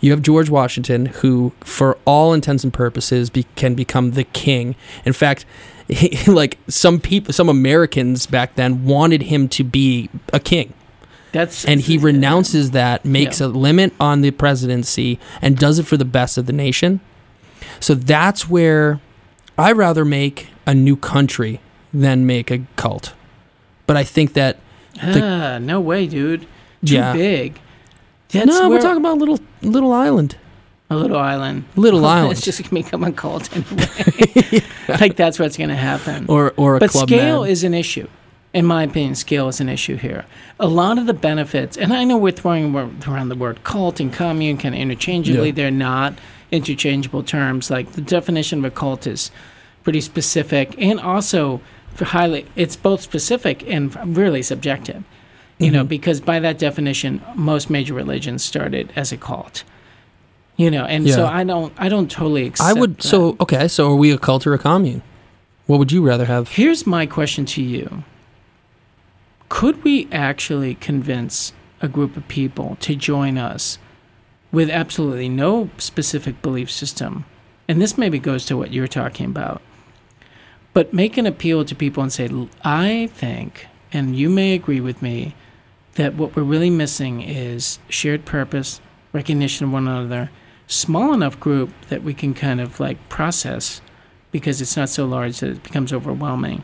You 0.00 0.12
have 0.12 0.22
George 0.22 0.48
Washington, 0.48 1.06
who, 1.06 1.52
for 1.60 1.98
all 2.04 2.32
intents 2.32 2.64
and 2.64 2.72
purposes, 2.72 3.28
be, 3.28 3.44
can 3.56 3.74
become 3.74 4.12
the 4.12 4.24
king. 4.24 4.74
In 5.04 5.12
fact, 5.12 5.44
like 6.26 6.58
some 6.68 7.00
people, 7.00 7.32
some 7.32 7.48
Americans 7.48 8.26
back 8.26 8.54
then 8.54 8.84
wanted 8.84 9.22
him 9.22 9.48
to 9.48 9.64
be 9.64 10.08
a 10.32 10.40
king 10.40 10.72
That's 11.32 11.64
and 11.64 11.80
he 11.80 11.96
renounces 11.98 12.72
that, 12.72 13.04
makes 13.04 13.40
Yeah. 13.40 13.46
a 13.46 13.48
limit 13.48 13.92
on 14.00 14.20
the 14.22 14.30
presidency, 14.32 15.18
and 15.40 15.56
does 15.56 15.78
it 15.78 15.86
for 15.86 15.96
the 15.96 16.04
best 16.04 16.36
of 16.38 16.46
the 16.46 16.52
nation. 16.52 17.00
So 17.78 17.94
that's 17.94 18.48
where 18.48 19.00
I 19.56 19.72
rather 19.72 20.04
make 20.04 20.48
a 20.66 20.74
new 20.74 20.96
country 20.96 21.60
than 21.94 22.26
make 22.26 22.50
a 22.50 22.60
cult. 22.76 23.12
But 23.86 23.96
I 23.96 24.04
think 24.04 24.32
that 24.34 24.58
the- 25.02 25.24
Ah, 25.24 25.58
no 25.58 25.80
way, 25.80 26.06
dude. 26.06 26.42
Too 26.84 26.94
Yeah. 26.94 27.12
big. 27.12 27.58
That's 28.30 28.46
no, 28.46 28.68
we're 28.68 28.80
talking 28.80 28.98
about 28.98 29.18
little 29.18 29.40
little 29.62 29.92
island, 29.92 30.36
a 30.88 30.96
little 30.96 31.18
island. 31.18 31.64
little 31.76 32.00
It's 32.04 32.06
island, 32.08 32.32
It's 32.32 32.40
just 32.42 32.62
gonna 32.62 32.82
become 32.82 33.02
a 33.04 33.12
cult 33.12 33.48
anyway. 33.56 34.62
like 35.00 35.16
that's 35.16 35.38
what's 35.38 35.56
gonna 35.56 35.74
happen. 35.76 36.26
or 36.28 36.54
or 36.56 36.76
a 36.76 36.78
but 36.80 36.90
club 36.90 37.08
scale 37.08 37.42
med. 37.42 37.50
is 37.50 37.64
an 37.64 37.74
issue. 37.74 38.06
In 38.52 38.66
my 38.66 38.82
opinion, 38.82 39.14
scale 39.14 39.46
is 39.48 39.60
an 39.60 39.68
issue 39.68 39.94
here. 39.96 40.24
A 40.58 40.66
lot 40.66 40.98
of 40.98 41.06
the 41.06 41.14
benefits, 41.14 41.76
and 41.76 41.92
I 41.92 42.02
know 42.02 42.16
we're 42.16 42.32
throwing 42.32 42.74
around 42.74 43.28
the 43.28 43.36
word 43.36 43.62
cult 43.62 44.00
and 44.00 44.12
commune 44.12 44.56
kind 44.58 44.74
of 44.74 44.80
interchangeably. 44.80 45.48
Yeah. 45.48 45.54
They're 45.54 45.70
not 45.70 46.14
interchangeable 46.50 47.22
terms. 47.22 47.70
Like 47.70 47.92
the 47.92 48.00
definition 48.00 48.58
of 48.58 48.64
a 48.64 48.70
cult 48.72 49.06
is 49.06 49.30
pretty 49.84 50.00
specific, 50.00 50.74
and 50.78 50.98
also 50.98 51.60
highly, 51.98 52.46
it's 52.56 52.74
both 52.76 53.02
specific 53.02 53.62
and 53.68 54.16
really 54.16 54.42
subjective. 54.42 55.04
You 55.58 55.70
know, 55.70 55.84
Mhm. 55.84 55.88
because 55.88 56.20
by 56.22 56.40
that 56.40 56.58
definition, 56.58 57.20
most 57.36 57.68
major 57.70 57.92
religions 57.94 58.42
started 58.42 58.90
as 58.96 59.12
a 59.12 59.16
cult. 59.18 59.62
You 60.56 60.70
know, 60.70 60.84
and 60.84 61.08
so 61.08 61.26
I 61.26 61.44
don't, 61.44 61.72
I 61.78 61.88
don't 61.88 62.10
totally 62.10 62.46
accept. 62.46 62.68
I 62.68 62.72
would. 62.72 62.96
that. 62.96 63.02
So 63.04 63.36
okay, 63.40 63.68
so 63.68 63.90
are 63.92 63.96
we 63.96 64.10
a 64.10 64.18
cult 64.18 64.46
or 64.46 64.54
a 64.54 64.58
commune? 64.58 65.02
What 65.66 65.78
would 65.78 65.92
you 65.92 66.02
rather 66.02 66.24
have? 66.24 66.48
Here's 66.48 66.86
my 66.86 67.06
question 67.06 67.44
to 67.46 67.62
you 67.62 68.02
Could 69.50 69.82
we 69.84 70.08
actually 70.10 70.76
convince 70.76 71.52
a 71.82 71.88
group 71.88 72.16
of 72.16 72.26
people 72.28 72.78
to 72.80 72.94
join 72.94 73.36
us 73.36 73.78
with 74.52 74.70
absolutely 74.70 75.28
no 75.28 75.68
specific 75.76 76.40
belief 76.40 76.70
system, 76.70 77.26
and 77.68 77.82
this 77.82 77.98
maybe 77.98 78.18
goes 78.18 78.46
to 78.46 78.56
what 78.56 78.72
you're 78.72 78.86
talking 78.86 79.26
about, 79.26 79.60
but 80.72 80.94
make 80.94 81.18
an 81.18 81.26
appeal 81.26 81.64
to 81.64 81.74
people 81.74 82.02
and 82.02 82.12
say, 82.12 82.30
I 82.64 83.10
think, 83.12 83.66
and 83.92 84.16
you 84.16 84.30
may 84.30 84.54
agree 84.54 84.80
with 84.80 85.02
me, 85.02 85.34
that 85.96 86.14
what 86.14 86.36
we're 86.36 86.42
really 86.44 86.70
missing 86.70 87.20
is 87.20 87.80
shared 87.88 88.24
purpose, 88.24 88.80
recognition 89.12 89.66
of 89.66 89.72
one 89.72 89.88
another, 89.88 90.30
small 90.68 91.12
enough 91.12 91.38
group 91.40 91.70
that 91.88 92.04
we 92.04 92.14
can 92.14 92.34
kind 92.34 92.60
of 92.60 92.78
like 92.78 93.08
process 93.08 93.82
because 94.30 94.60
it's 94.62 94.76
not 94.76 94.88
so 94.88 95.06
large 95.06 95.40
that 95.40 95.50
it 95.50 95.62
becomes 95.64 95.92
overwhelming 95.92 96.62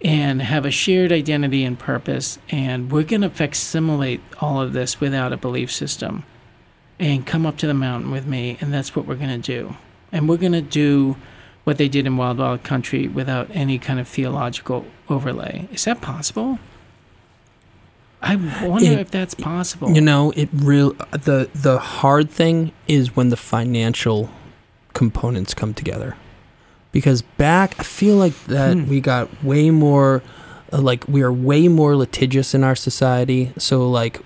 and 0.00 0.40
have 0.42 0.64
a 0.64 0.70
shared 0.70 1.10
identity 1.12 1.64
and 1.64 1.78
purpose 1.78 2.38
and 2.50 2.90
we're 2.92 3.02
going 3.02 3.20
to 3.22 3.28
facsimilate 3.30 4.20
all 4.40 4.60
of 4.60 4.72
this 4.72 5.00
without 5.00 5.32
a 5.32 5.36
belief 5.36 5.72
system 5.72 6.22
and 7.00 7.26
come 7.26 7.44
up 7.44 7.56
to 7.58 7.66
the 7.66 7.74
mountain 7.74 8.10
with 8.10 8.26
me 8.26 8.56
and 8.60 8.72
that's 8.72 8.94
what 8.94 9.06
we're 9.06 9.16
going 9.16 9.40
to 9.42 9.52
do. 9.60 9.74
And 10.12 10.28
we're 10.28 10.36
going 10.36 10.52
to 10.52 10.62
do 10.62 11.16
what 11.64 11.76
they 11.78 11.88
did 11.88 12.06
in 12.06 12.16
wild 12.16 12.38
wild 12.38 12.62
country 12.62 13.08
without 13.08 13.48
any 13.52 13.78
kind 13.78 13.98
of 14.00 14.08
theological 14.08 14.86
overlay. 15.08 15.68
Is 15.72 15.84
that 15.84 16.00
possible? 16.00 16.58
I 18.22 18.36
wonder 18.36 18.92
It- 18.92 18.98
if 19.00 19.10
that's 19.10 19.34
possible. 19.34 19.92
You 19.92 20.00
know, 20.00 20.32
it 20.34 20.48
real 20.52 20.92
the 21.10 21.48
the 21.54 21.78
hard 21.78 22.30
thing 22.30 22.72
is 22.88 23.14
when 23.14 23.28
the 23.28 23.36
financial 23.36 24.30
components 24.94 25.54
come 25.54 25.74
together. 25.74 26.16
Because 26.92 27.22
back, 27.22 27.74
I 27.78 27.82
feel 27.82 28.16
like 28.16 28.32
that 28.46 28.72
Hmm. 28.76 28.88
we 28.88 29.00
got 29.00 29.28
way 29.44 29.70
more, 29.70 30.22
uh, 30.72 30.80
like 30.80 31.04
we 31.08 31.22
are 31.22 31.32
way 31.32 31.68
more 31.68 31.94
litigious 31.96 32.54
in 32.54 32.64
our 32.64 32.74
society. 32.76 33.52
So 33.58 33.88
like, 33.88 34.20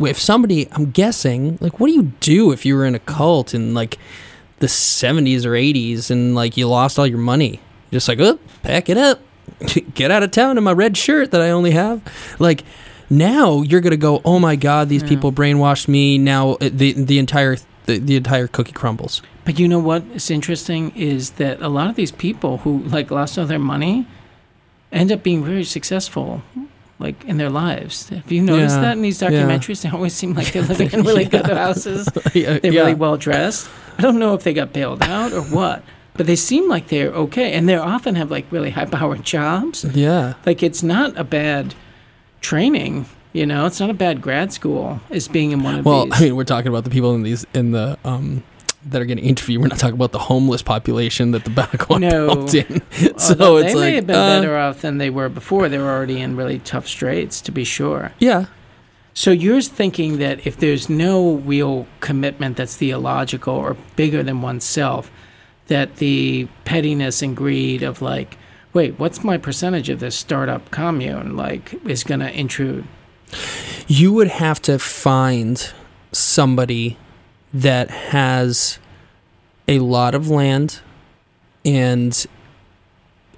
if 0.00 0.18
somebody, 0.18 0.68
I'm 0.72 0.90
guessing, 0.90 1.58
like, 1.60 1.80
what 1.80 1.88
do 1.88 1.92
you 1.94 2.12
do 2.20 2.52
if 2.52 2.64
you 2.64 2.76
were 2.76 2.86
in 2.86 2.94
a 2.94 2.98
cult 3.00 3.52
in 3.54 3.74
like 3.74 3.98
the 4.60 4.68
70s 4.68 5.44
or 5.44 5.50
80s 5.52 6.10
and 6.10 6.34
like 6.34 6.56
you 6.56 6.68
lost 6.68 6.98
all 6.98 7.06
your 7.06 7.18
money? 7.18 7.60
Just 7.92 8.08
like, 8.08 8.20
oh, 8.20 8.38
pack 8.62 8.88
it 8.88 8.96
up, 8.96 9.20
get 9.94 10.10
out 10.10 10.22
of 10.22 10.30
town 10.30 10.56
in 10.56 10.64
my 10.64 10.72
red 10.72 10.96
shirt 10.96 11.30
that 11.32 11.40
I 11.42 11.50
only 11.50 11.72
have. 11.72 12.00
Like, 12.38 12.64
now 13.10 13.62
you're 13.62 13.80
gonna 13.80 13.96
go, 13.96 14.20
oh 14.24 14.38
my 14.38 14.54
god, 14.56 14.88
these 14.88 15.02
Yeah. 15.02 15.08
people 15.08 15.32
brainwashed 15.32 15.88
me. 15.88 16.16
Now 16.18 16.52
uh, 16.52 16.68
the 16.72 16.92
the 16.92 17.18
entire 17.18 17.56
the, 17.86 17.98
the 17.98 18.16
entire 18.16 18.46
cookie 18.46 18.72
crumbles. 18.72 19.20
But 19.48 19.58
you 19.58 19.66
know 19.66 19.78
what 19.78 20.02
is 20.14 20.30
interesting 20.30 20.92
is 20.94 21.30
that 21.40 21.62
a 21.62 21.68
lot 21.70 21.88
of 21.88 21.96
these 21.96 22.12
people 22.12 22.58
who 22.58 22.80
like 22.80 23.10
lost 23.10 23.38
all 23.38 23.46
their 23.46 23.58
money 23.58 24.06
end 24.92 25.10
up 25.10 25.22
being 25.22 25.42
very 25.42 25.64
successful, 25.64 26.42
like 26.98 27.24
in 27.24 27.38
their 27.38 27.48
lives. 27.48 28.10
Have 28.10 28.30
you 28.30 28.42
noticed 28.42 28.76
Yeah, 28.76 28.82
that 28.82 28.96
in 28.98 29.02
these 29.02 29.22
yeah. 29.22 29.30
documentaries? 29.30 29.80
They 29.82 29.88
always 29.88 30.12
seem 30.12 30.34
like 30.34 30.52
they're 30.52 30.60
living 30.74 30.90
in 30.92 31.02
really 31.02 31.24
good 31.24 31.46
houses. 31.46 32.10
yeah, 32.34 32.58
They're 32.58 32.72
really 32.72 32.92
well 32.92 33.16
dressed. 33.16 33.70
I 33.98 34.02
don't 34.02 34.18
know 34.18 34.34
if 34.34 34.42
they 34.44 34.52
got 34.52 34.74
bailed 34.74 35.02
out 35.02 35.32
or 35.32 35.40
what, 35.44 35.82
but 36.12 36.26
they 36.26 36.36
seem 36.36 36.68
like 36.68 36.88
they're 36.88 37.08
okay, 37.24 37.54
and 37.54 37.66
they 37.66 37.74
often 37.76 38.16
have 38.16 38.30
like 38.30 38.44
really 38.52 38.70
high 38.70 38.84
powered 38.84 39.22
jobs. 39.24 39.82
yeah. 39.94 40.34
Like 40.44 40.62
it's 40.62 40.82
not 40.82 41.16
a 41.16 41.24
bad 41.24 41.74
training. 42.42 43.06
You 43.32 43.46
know, 43.46 43.64
it's 43.64 43.80
not 43.80 43.88
a 43.88 43.94
bad 43.94 44.20
grad 44.20 44.52
school. 44.52 45.00
Is 45.08 45.26
being 45.28 45.52
in 45.52 45.62
one 45.62 45.76
of 45.78 45.84
Well, 45.86 46.04
these. 46.04 46.10
Well, 46.10 46.20
I 46.20 46.24
mean, 46.24 46.36
we're 46.36 46.44
talking 46.44 46.68
about 46.68 46.84
the 46.84 46.90
people 46.90 47.14
in 47.14 47.22
these 47.22 47.46
in 47.54 47.70
the 47.72 47.96
um 48.04 48.42
that 48.86 49.02
are 49.02 49.04
getting 49.04 49.24
interviewed. 49.24 49.60
We're 49.60 49.68
not 49.68 49.78
talking 49.78 49.94
about 49.96 50.12
the 50.12 50.18
homeless 50.20 50.62
population 50.62 51.32
that 51.32 51.44
the 51.44 51.50
Bhagwan 51.50 52.00
No. 52.02 52.28
pumped 52.28 52.54
in. 52.54 52.82
so 53.18 53.30
Although 53.30 53.56
it's 53.58 53.72
they 53.72 53.74
like 53.74 53.84
may 53.90 53.94
have 53.96 54.06
been 54.06 54.16
uh, 54.16 54.40
better 54.40 54.56
off 54.56 54.80
than 54.82 54.98
they 54.98 55.10
were 55.10 55.28
before. 55.28 55.68
They 55.68 55.78
were 55.78 55.90
already 55.90 56.20
in 56.20 56.36
really 56.36 56.60
tough 56.60 56.86
straits, 56.86 57.40
to 57.42 57.52
be 57.52 57.64
sure. 57.64 58.12
Yeah, 58.20 58.46
So 59.14 59.30
you're 59.32 59.60
thinking 59.62 60.18
that 60.18 60.46
if 60.46 60.56
there's 60.56 60.88
no 60.88 61.34
real 61.34 61.86
commitment 62.00 62.56
that's 62.56 62.76
theological 62.76 63.54
or 63.54 63.76
bigger 63.96 64.22
than 64.22 64.42
oneself, 64.42 65.10
that 65.66 65.96
the 65.96 66.46
pettiness 66.64 67.20
and 67.20 67.36
greed 67.36 67.82
of 67.82 68.00
like, 68.00 68.38
wait, 68.72 68.98
what's 68.98 69.24
my 69.24 69.36
percentage 69.38 69.88
of 69.88 69.98
this 70.00 70.14
startup 70.14 70.70
commune 70.70 71.36
like 71.36 71.74
is 71.84 72.04
going 72.04 72.20
to 72.20 72.32
intrude? 72.32 72.86
you 73.86 74.12
would 74.12 74.28
have 74.28 74.62
to 74.62 74.78
find 74.78 75.72
somebody 76.12 76.96
that 77.52 77.90
has 77.90 78.78
a 79.66 79.78
lot 79.78 80.14
of 80.14 80.28
land 80.28 80.80
and 81.64 82.26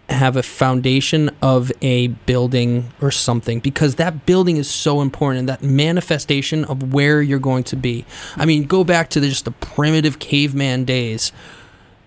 have 0.09 0.37
a 0.37 0.43
foundation 0.43 1.31
of 1.40 1.71
a 1.81 2.09
building 2.09 2.93
or 3.00 3.11
something 3.11 3.61
because 3.61 3.95
that 3.95 4.26
building 4.26 4.57
is 4.57 4.69
so 4.69 5.00
important 5.00 5.38
and 5.38 5.49
that 5.49 5.62
manifestation 5.62 6.64
of 6.64 6.93
where 6.93 7.23
you're 7.23 7.38
going 7.38 7.62
to 7.64 7.76
be. 7.76 8.05
I 8.37 8.45
mean 8.45 8.64
go 8.64 8.83
back 8.83 9.09
to 9.11 9.21
the, 9.21 9.29
just 9.29 9.45
the 9.45 9.52
primitive 9.52 10.19
caveman 10.19 10.85
days. 10.85 11.33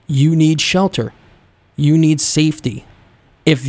You 0.08 0.36
need 0.36 0.60
shelter. 0.60 1.14
You 1.76 1.98
need 1.98 2.20
safety. 2.20 2.86
If 3.46 3.68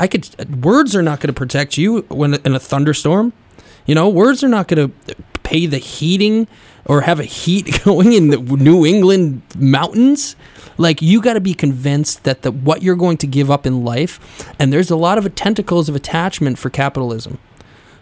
i 0.00 0.06
could 0.06 0.64
words 0.64 0.96
are 0.96 1.02
not 1.02 1.20
going 1.20 1.28
to 1.28 1.38
protect 1.38 1.78
you 1.78 2.02
when 2.08 2.34
in 2.34 2.54
a 2.54 2.60
thunderstorm. 2.60 3.32
You 3.86 3.94
know, 3.94 4.08
words 4.08 4.42
are 4.42 4.48
not 4.48 4.68
going 4.68 4.88
to 4.88 5.14
pay 5.42 5.66
the 5.66 5.76
heating 5.76 6.48
or 6.86 7.02
have 7.02 7.20
a 7.20 7.24
heat 7.24 7.82
going 7.84 8.12
in 8.12 8.28
the 8.28 8.38
New 8.38 8.84
England 8.84 9.42
mountains. 9.56 10.36
Like 10.76 11.00
you 11.00 11.20
got 11.20 11.34
to 11.34 11.40
be 11.40 11.54
convinced 11.54 12.24
that 12.24 12.42
the 12.42 12.50
what 12.50 12.82
you're 12.82 12.96
going 12.96 13.16
to 13.18 13.26
give 13.26 13.50
up 13.50 13.66
in 13.66 13.84
life, 13.84 14.52
and 14.58 14.72
there's 14.72 14.90
a 14.90 14.96
lot 14.96 15.18
of 15.18 15.34
tentacles 15.34 15.88
of 15.88 15.94
attachment 15.94 16.58
for 16.58 16.70
capitalism. 16.70 17.38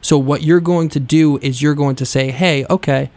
So 0.00 0.18
what 0.18 0.42
you're 0.42 0.60
going 0.60 0.88
to 0.90 1.00
do 1.00 1.38
is 1.38 1.62
you're 1.62 1.74
going 1.74 1.96
to 1.96 2.06
say, 2.06 2.30
"Hey, 2.30 2.64
okay, 2.70 3.10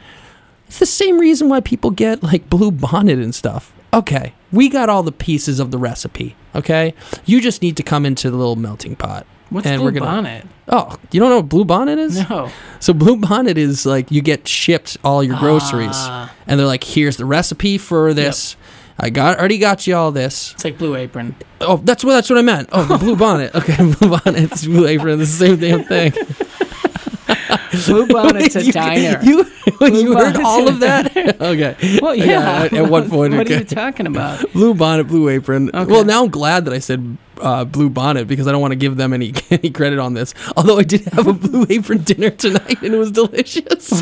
it's 0.68 0.80
the 0.80 0.86
same 0.86 1.20
reason 1.20 1.50
why 1.50 1.62
people 1.62 1.92
get 1.92 2.24
like 2.24 2.50
blue 2.50 2.72
bonnet 2.72 3.20
and 3.20 3.34
stuff. 3.34 3.72
Okay, 3.94 4.34
we 4.52 4.68
got 4.68 4.90
all 4.90 5.04
the 5.04 5.12
pieces 5.12 5.60
of 5.60 5.72
the 5.72 5.78
recipe. 5.78 6.36
Okay, 6.54 6.94
you 7.26 7.40
just 7.42 7.62
need 7.62 7.78
to 7.78 7.84
come 7.84 8.06
into 8.06 8.30
the 8.30 8.38
little 8.38 8.56
melting 8.56 8.96
pot. 8.96 9.26
What's 9.50 9.68
And 9.68 9.82
blue 9.82 9.92
gonna- 9.92 10.06
bonnet? 10.06 10.46
Oh, 10.68 10.96
you 11.12 11.20
don't 11.20 11.30
know 11.30 11.36
what 11.38 11.50
blue 11.50 11.66
bonnet 11.66 12.00
is? 12.00 12.28
No. 12.30 12.50
So 12.80 12.92
Blue 12.94 13.18
Bonnet 13.18 13.58
is 13.58 13.86
like 13.86 14.12
you 14.12 14.22
get 14.22 14.48
shipped 14.48 14.98
all 15.04 15.24
your 15.24 15.38
groceries, 15.38 15.92
Ah, 15.94 16.32
and 16.48 16.60
they're 16.60 16.66
like, 16.68 16.84
"Here's 16.84 17.18
the 17.18 17.26
recipe 17.26 17.78
for 17.78 18.14
this. 18.16 18.56
I 19.00 19.10
got 19.12 19.38
already 19.40 19.58
got 19.60 19.86
you 19.86 19.96
all 19.96 20.12
this." 20.12 20.54
it's 20.56 20.66
like 20.66 20.78
Blue 20.80 20.96
Apron. 20.96 21.36
Oh, 21.62 21.78
that's 21.84 22.04
what 22.04 22.14
that's 22.14 22.30
what 22.32 22.40
I 22.40 22.42
meant. 22.42 22.70
Oh, 22.72 22.84
the 22.86 22.98
Blue 23.04 23.16
Bonnet. 23.16 23.54
Okay, 23.54 23.76
Blue 24.00 24.18
Bonnet, 24.18 24.52
it's 24.52 24.66
Blue 24.66 24.88
Apron, 24.88 25.22
it's 25.22 25.38
the 25.38 25.46
same 25.48 25.60
damn 25.60 25.84
thing. 25.84 26.12
Blue 27.86 28.08
Bonnet's 28.08 28.56
a 28.56 28.64
you, 28.64 28.72
diner. 28.72 29.20
You 29.24 29.46
you 29.82 30.16
heard 30.18 30.38
all 30.38 30.68
of 30.68 30.80
that? 30.80 31.16
okay. 31.42 31.76
well, 32.02 32.14
Okay, 32.14 32.28
yeah. 32.28 32.64
at- 32.64 32.74
at 32.74 32.90
one 32.90 33.10
point, 33.10 33.34
what 33.34 33.50
are 33.50 33.54
you 33.54 33.64
talking 33.66 34.08
about? 34.08 34.52
Blue 34.54 34.74
Bonnet, 34.74 35.06
Blue 35.06 35.30
Apron. 35.30 35.70
Okay. 35.74 35.92
Well, 35.92 36.04
now 36.06 36.24
I'm 36.24 36.30
glad 36.30 36.66
that 36.66 36.74
I 36.74 36.80
said 36.80 37.18
uh, 37.42 37.66
Blue 37.66 37.90
Bonnet 37.90 38.28
because 38.28 38.48
I 38.48 38.52
don't 38.52 38.62
want 38.62 38.72
to 38.72 38.78
give 38.78 38.98
them 38.98 39.14
any 39.14 39.34
any 39.50 39.70
credit 39.70 40.00
on 40.00 40.14
this. 40.14 40.34
Although 40.56 40.78
I 40.80 40.84
did 40.84 41.02
have 41.06 41.28
a 41.28 41.34
Blue 41.34 41.66
Apron 41.70 42.04
dinner 42.04 42.30
tonight 42.30 42.82
and 42.82 42.94
it 42.94 42.98
was 42.98 43.12
delicious. 43.12 43.90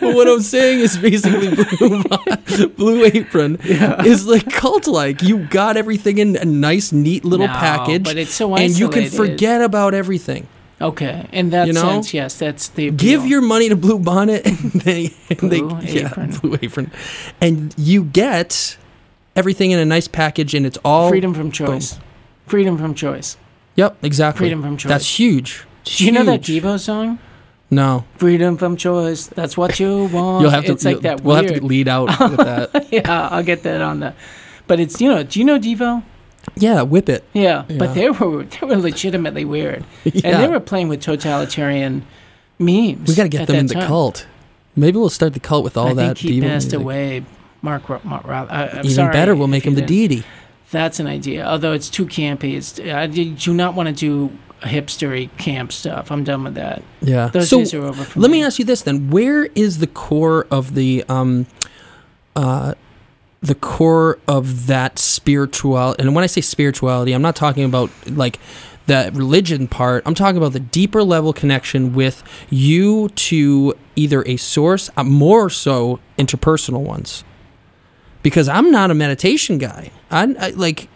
what 0.00 0.26
I'm 0.26 0.40
saying 0.40 0.80
is 0.80 0.96
basically 0.96 1.54
Blue, 1.78 2.68
Blue 2.68 3.04
Apron 3.04 3.58
is 3.62 4.26
like 4.26 4.50
cult 4.50 4.86
like. 4.86 5.22
You 5.22 5.38
got 5.46 5.76
everything 5.76 6.18
in 6.18 6.36
a 6.36 6.44
nice, 6.44 6.92
neat 6.92 7.24
little 7.24 7.46
No, 7.46 7.52
package, 7.52 8.04
but 8.04 8.16
it's 8.16 8.34
so 8.34 8.54
and 8.56 8.76
you 8.76 8.88
can 8.88 9.08
forget 9.08 9.60
about 9.62 9.94
everything. 9.94 10.48
Okay, 10.80 11.26
in 11.32 11.50
that 11.50 11.68
You 11.68 11.72
know? 11.72 11.82
sense, 11.82 12.12
yes, 12.12 12.36
that's 12.38 12.68
the 12.68 12.90
Give 12.90 13.24
your 13.26 13.40
money 13.40 13.68
to 13.68 13.76
Blue 13.76 13.98
Bonnet, 13.98 14.44
and 14.44 14.72
they, 14.72 15.14
and 15.30 15.38
Blue 15.38 15.48
they 15.80 16.00
yeah, 16.00 16.26
Blue 16.40 16.58
Apron, 16.60 16.90
and 17.40 17.72
you 17.78 18.02
get 18.04 18.76
everything 19.36 19.70
in 19.70 19.78
a 19.78 19.84
nice 19.84 20.08
package, 20.08 20.54
and 20.54 20.64
it's 20.66 20.78
all 20.84 21.08
freedom 21.08 21.34
from 21.34 21.50
choice. 21.50 21.98
Freedom 22.46 22.76
from 22.78 22.94
choice. 22.94 23.36
Yep, 23.76 23.98
exactly. 24.04 24.38
Freedom 24.44 24.62
from 24.62 24.76
choice. 24.76 24.88
That's 24.88 25.18
huge. 25.18 25.64
Do 25.84 26.04
you 26.04 26.12
know 26.12 26.24
that 26.24 26.40
Devo 26.42 26.78
song? 26.78 27.18
No, 27.70 28.04
Freedom 28.18 28.56
from 28.56 28.76
choice. 28.76 29.26
That's 29.26 29.56
what 29.56 29.80
you 29.80 30.04
want. 30.12 30.42
you'll 30.42 30.50
have 30.50 30.64
to. 30.66 30.72
It's 30.72 30.84
like 30.84 31.00
that. 31.00 31.22
We'll 31.22 31.36
weird. 31.36 31.50
have 31.50 31.60
to 31.60 31.66
lead 31.66 31.88
out 31.88 32.08
with 32.20 32.36
that. 32.38 32.88
yeah, 32.92 33.28
I'll 33.28 33.42
get 33.42 33.62
that 33.64 33.80
on 33.80 34.00
the. 34.00 34.14
But 34.66 34.80
it's 34.80 35.00
you 35.00 35.08
know. 35.08 35.22
Do 35.22 35.38
you 35.38 35.44
know 35.44 35.58
Devo? 35.58 36.02
Yeah, 36.56 36.82
whip 36.82 37.08
it. 37.08 37.24
Yeah, 37.32 37.64
Yeah. 37.68 37.78
but 37.78 37.94
they 37.94 38.10
were 38.10 38.44
they 38.44 38.66
were 38.66 38.76
legitimately 38.76 39.44
weird, 39.46 39.84
yeah. 40.04 40.12
and 40.24 40.42
they 40.44 40.48
were 40.48 40.60
playing 40.60 40.88
with 40.88 41.00
totalitarian 41.00 42.04
memes. 42.58 43.08
we 43.08 43.14
got 43.14 43.24
to 43.24 43.28
get 43.30 43.46
them 43.48 43.56
in 43.56 43.66
the 43.66 43.74
time. 43.74 43.86
cult. 43.88 44.26
Maybe 44.76 44.98
we'll 44.98 45.08
start 45.08 45.32
the 45.34 45.40
cult 45.40 45.64
with 45.64 45.76
all 45.76 45.88
I 45.88 45.94
that. 45.94 46.18
think 46.18 46.32
he 46.34 46.40
Devo 46.40 46.42
passed 46.48 46.66
music. 46.66 46.80
away. 46.80 47.24
Mark, 47.64 48.04
Mark, 48.04 48.24
Ro- 48.24 48.46
I, 48.48 48.78
Even 48.78 48.90
sorry 48.90 49.12
better, 49.12 49.34
we'll 49.34 49.48
make 49.48 49.64
him 49.64 49.74
the 49.74 49.82
deity. 49.82 50.22
That's 50.70 51.00
an 51.00 51.06
idea. 51.06 51.46
Although 51.46 51.72
it's 51.72 51.88
too 51.88 52.06
campy. 52.06 52.54
It's 52.56 52.78
I 52.78 53.06
do 53.06 53.54
not 53.54 53.74
want 53.74 53.88
to 53.88 53.94
do 53.94 54.36
hipstery 54.60 55.34
camp 55.36 55.72
stuff. 55.72 56.10
I'm 56.10 56.24
done 56.24 56.44
with 56.44 56.54
that. 56.54 56.82
Yeah. 57.00 57.28
Those 57.28 57.48
so 57.48 57.58
days 57.58 57.74
are 57.74 57.82
over 57.82 58.04
for 58.04 58.20
let 58.20 58.30
me. 58.30 58.38
me 58.38 58.44
ask 58.44 58.58
you 58.58 58.64
this 58.64 58.82
then: 58.82 59.10
Where 59.10 59.46
is 59.54 59.78
the 59.78 59.86
core 59.86 60.46
of 60.50 60.74
the 60.74 61.04
um, 61.08 61.46
uh, 62.36 62.74
the 63.40 63.54
core 63.54 64.18
of 64.28 64.66
that 64.66 64.98
spirituality? 64.98 66.02
And 66.02 66.14
when 66.14 66.24
I 66.24 66.26
say 66.26 66.40
spirituality, 66.40 67.12
I'm 67.12 67.22
not 67.22 67.36
talking 67.36 67.64
about 67.64 67.90
like 68.06 68.38
the 68.86 69.10
religion 69.14 69.68
part. 69.68 70.02
I'm 70.06 70.14
talking 70.14 70.36
about 70.36 70.52
the 70.52 70.60
deeper 70.60 71.02
level 71.02 71.32
connection 71.32 71.94
with 71.94 72.22
you 72.50 73.08
to 73.10 73.74
either 73.96 74.22
a 74.26 74.36
source, 74.36 74.90
uh, 74.96 75.04
more 75.04 75.48
so 75.50 76.00
interpersonal 76.18 76.82
ones. 76.82 77.24
Because 78.24 78.48
I'm 78.48 78.72
not 78.72 78.90
a 78.90 78.94
meditation 78.94 79.58
guy. 79.58 79.92
I, 80.10 80.34
I 80.40 80.48
like 80.50 80.88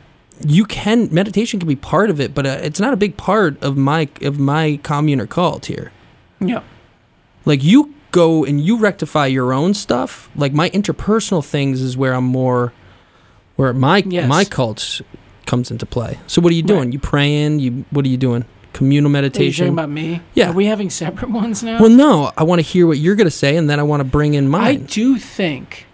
you 0.45 0.65
can 0.65 1.13
meditation 1.13 1.61
can 1.61 1.69
be 1.69 1.77
part 1.77 2.11
of 2.11 2.21
it, 2.21 2.35
but 2.35 2.47
uh, 2.47 2.59
it's 2.63 2.81
not 2.81 2.93
a 2.93 2.97
big 2.97 3.17
part 3.17 3.63
of 3.63 3.77
my 3.77 4.09
of 4.23 4.39
my 4.41 4.81
commune 4.83 5.21
or 5.21 5.27
cult 5.29 5.67
here. 5.67 5.93
Yeah. 6.41 6.63
Like 7.45 7.63
you 7.63 7.95
go 8.13 8.45
and 8.45 8.61
you 8.61 8.79
rectify 8.79 9.27
your 9.27 9.53
own 9.53 9.75
stuff. 9.75 10.31
Like 10.35 10.53
my 10.53 10.71
interpersonal 10.71 11.45
things 11.45 11.81
is 11.83 11.97
where 11.97 12.15
I'm 12.15 12.25
more, 12.25 12.73
where 13.57 13.73
my 13.75 14.03
Yes. 14.07 14.29
my 14.29 14.45
cult 14.45 15.01
comes 15.47 15.71
into 15.71 15.85
play. 15.87 16.19
So 16.27 16.41
what 16.41 16.51
are 16.53 16.57
you 16.57 16.63
doing? 16.63 16.85
Right. 16.85 16.93
You 16.95 16.99
praying? 16.99 17.59
You 17.59 17.85
what 17.91 18.05
are 18.05 18.09
you 18.09 18.17
doing? 18.17 18.45
Communal 18.73 19.09
Are 19.09 19.11
you 19.11 19.29
talking 19.29 19.43
meditation? 19.43 19.69
about 19.71 19.91
me? 19.91 20.23
Yeah. 20.35 20.51
Are 20.51 20.53
we 20.55 20.67
having 20.67 20.89
separate 20.89 21.31
ones 21.43 21.63
now? 21.63 21.81
Well, 21.81 21.91
no. 21.91 22.33
I 22.39 22.45
want 22.45 22.61
to 22.61 22.67
hear 22.67 22.87
what 22.87 22.99
you're 22.99 23.17
going 23.17 23.27
to 23.27 23.31
say, 23.31 23.57
and 23.57 23.69
then 23.69 23.81
I 23.81 23.83
want 23.83 24.01
to 24.01 24.05
bring 24.05 24.33
in 24.35 24.49
mine. 24.49 24.65
I 24.65 24.77
do 24.77 25.19
think 25.19 25.85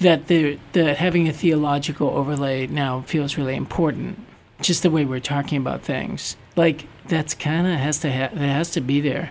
that 0.00 0.26
the 0.28 0.58
the 0.72 0.94
having 0.94 1.28
a 1.28 1.32
theological 1.32 2.08
overlay 2.10 2.66
now 2.66 3.02
feels 3.02 3.36
really 3.36 3.54
important. 3.54 4.18
Just 4.60 4.82
the 4.82 4.90
way 4.90 5.04
we're 5.04 5.20
talking 5.20 5.58
about 5.58 5.82
things, 5.82 6.36
like 6.56 6.86
that's 7.06 7.34
kind 7.34 7.66
of 7.66 7.78
has 7.78 7.98
to 8.00 8.10
ha- 8.12 8.30
that 8.32 8.48
has 8.48 8.70
to 8.72 8.80
be 8.80 9.00
there. 9.00 9.30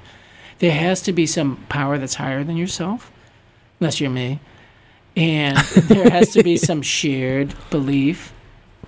There 0.59 0.71
has 0.71 1.01
to 1.03 1.13
be 1.13 1.25
some 1.25 1.57
power 1.69 1.97
that's 1.97 2.15
higher 2.15 2.43
than 2.43 2.57
yourself, 2.57 3.11
unless 3.79 4.01
you're 4.01 4.09
me, 4.09 4.39
and 5.15 5.57
there 5.57 6.09
has 6.09 6.31
to 6.33 6.43
be 6.43 6.57
some 6.57 6.81
shared 6.97 7.53
belief 7.69 8.33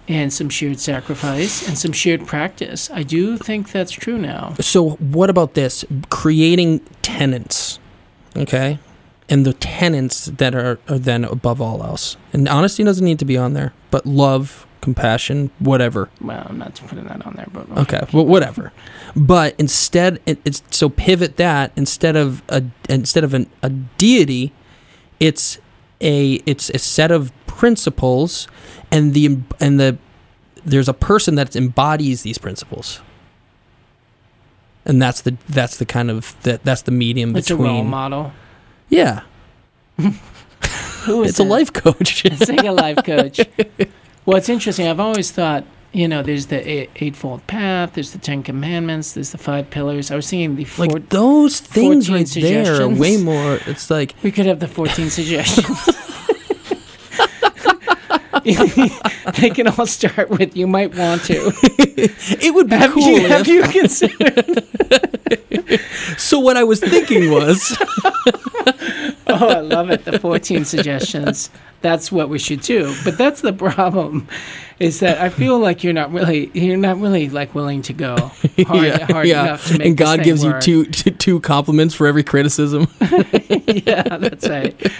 and 0.08 0.34
some 0.34 0.50
shared 0.50 0.80
sacrifice 0.80 1.68
and 1.68 1.78
some 1.78 1.92
shared 1.92 2.26
practice. 2.28 2.90
I 2.92 3.04
do 3.04 3.38
think 3.38 3.72
that's 3.72 3.92
true 3.92 4.18
now. 4.18 4.56
so 4.60 4.92
what 4.92 5.30
about 5.30 5.54
this? 5.54 5.86
Creating 6.10 6.80
tenants, 7.02 7.80
okay, 8.36 8.80
and 9.32 9.46
the 9.46 9.54
tenants 9.54 10.26
that 10.26 10.54
are, 10.54 10.78
are 10.90 11.00
then 11.00 11.24
above 11.24 11.62
all 11.62 11.84
else. 11.84 12.18
And 12.34 12.48
honesty 12.50 12.84
doesn't 12.84 13.04
need 13.04 13.18
to 13.20 13.26
be 13.26 13.38
on 13.38 13.54
there, 13.54 13.74
but 13.90 14.06
love, 14.06 14.68
compassion, 14.82 15.52
whatever. 15.58 16.10
Well, 16.20 16.46
I'm 16.48 16.60
not 16.60 16.76
putting 16.76 17.06
that 17.06 17.26
on 17.26 17.36
there, 17.36 17.48
but 17.52 17.70
Okay, 17.78 18.02
well, 18.12 18.26
whatever. 18.26 18.74
But 19.16 19.56
instead, 19.58 20.20
it, 20.26 20.40
it's 20.44 20.62
so 20.70 20.90
pivot 20.90 21.38
that 21.38 21.72
instead 21.78 22.18
of 22.18 22.44
a 22.50 22.64
instead 22.90 23.24
of 23.24 23.34
an, 23.34 23.50
a 23.64 23.70
deity, 23.70 24.52
it's 25.22 25.60
a 26.02 26.42
it's 26.46 26.70
a 26.72 26.78
set 26.78 27.10
of 27.10 27.32
principles, 27.48 28.50
and 28.92 29.14
the 29.14 29.40
and 29.62 29.80
the 29.80 29.98
there's 30.66 30.90
a 30.90 30.94
person 30.94 31.36
that 31.36 31.56
embodies 31.56 32.24
these 32.24 32.38
principles, 32.38 33.02
and 34.86 35.02
that's 35.02 35.22
the 35.22 35.38
that's 35.48 35.78
the 35.78 35.86
kind 35.86 36.12
of 36.12 36.36
that 36.44 36.66
that's 36.66 36.82
the 36.82 36.92
medium 36.92 37.34
It's 37.38 37.50
a 37.50 37.56
role 37.56 37.64
between 37.66 37.88
model. 37.88 38.34
Yeah. 38.92 39.22
Who 39.98 41.24
is 41.24 41.32
It's 41.32 41.40
a 41.40 41.44
that? 41.44 41.50
life 41.50 41.74
coach. 41.74 42.24
It's 42.30 42.48
like 42.48 42.64
a 42.64 42.72
life 42.72 42.98
coach. 43.04 43.40
well, 44.26 44.38
it's 44.38 44.50
interesting. 44.50 44.88
I've 44.88 45.00
always 45.00 45.32
thought, 45.32 45.64
you 45.92 46.08
know, 46.08 46.22
there's 46.22 46.46
the 46.48 46.60
eight, 46.70 46.90
eightfold 46.98 47.46
path, 47.48 47.94
there's 47.96 48.12
the 48.12 48.20
Ten 48.20 48.44
Commandments, 48.44 49.14
there's 49.14 49.32
the 49.32 49.38
five 49.40 49.70
pillars. 49.72 50.12
I 50.12 50.16
was 50.16 50.28
seeing 50.28 50.56
the 50.56 50.64
four. 50.66 50.86
like 50.86 51.10
those 51.10 51.60
things 51.60 52.08
14 52.08 52.16
right 52.16 52.28
there 52.64 52.82
are 52.84 52.88
way 52.88 53.18
more. 53.18 53.58
It's 53.66 53.90
like 53.90 54.14
we 54.24 54.32
could 54.32 54.46
have 54.46 54.60
the 54.60 54.68
14 54.68 55.10
suggestions. 55.18 55.90
they 59.40 59.50
can 59.52 59.68
all 59.68 59.86
start 59.86 60.30
with 60.30 60.56
"you 60.56 60.66
might 60.68 60.96
want 60.96 61.24
to." 61.26 61.52
it 61.98 62.54
would 62.54 62.70
be 62.70 62.76
Have 62.76 62.92
cool. 62.94 63.04
you, 63.04 63.18
if- 63.26 63.30
have 63.30 63.48
you 63.48 63.64
considered? 63.64 64.64
so 66.18 66.40
what 66.40 66.58
I 66.58 66.64
was 66.64 66.80
thinking 66.80 67.32
was. 67.32 67.78
Oh, 69.32 69.50
I 69.50 69.60
love 69.60 69.90
it. 69.90 70.06
The 70.06 70.20
14 70.20 70.66
suggestions. 70.66 71.50
That's 71.82 72.12
what 72.12 72.30
we 72.30 72.38
should 72.38 72.62
do. 72.62 72.94
But 73.04 73.18
that's 73.18 73.42
the 73.42 73.54
problem, 73.54 74.28
is 74.80 75.00
that 75.00 75.20
I 75.20 75.30
feel 75.30 75.58
like 75.60 75.84
you're 75.84 75.94
not 75.94 76.12
really, 76.12 76.52
you're 76.54 76.78
not 76.78 77.00
really 77.00 77.30
like 77.30 77.56
willing 77.56 77.82
to 77.84 77.94
go 77.94 78.16
hard, 78.68 78.86
yeah, 78.86 79.06
hard 79.12 79.28
enough 79.28 79.68
to 79.68 79.78
make 79.78 79.88
and 79.88 79.98
God 79.98 80.24
gives 80.24 80.46
work. 80.46 80.68
you 80.68 80.86
two, 80.86 80.92
two 80.92 81.12
two 81.12 81.40
compliments 81.40 81.96
for 81.96 82.08
every 82.08 82.24
criticism. 82.24 82.88
yeah, 83.68 84.18
that's 84.18 84.48
right. 84.48 84.92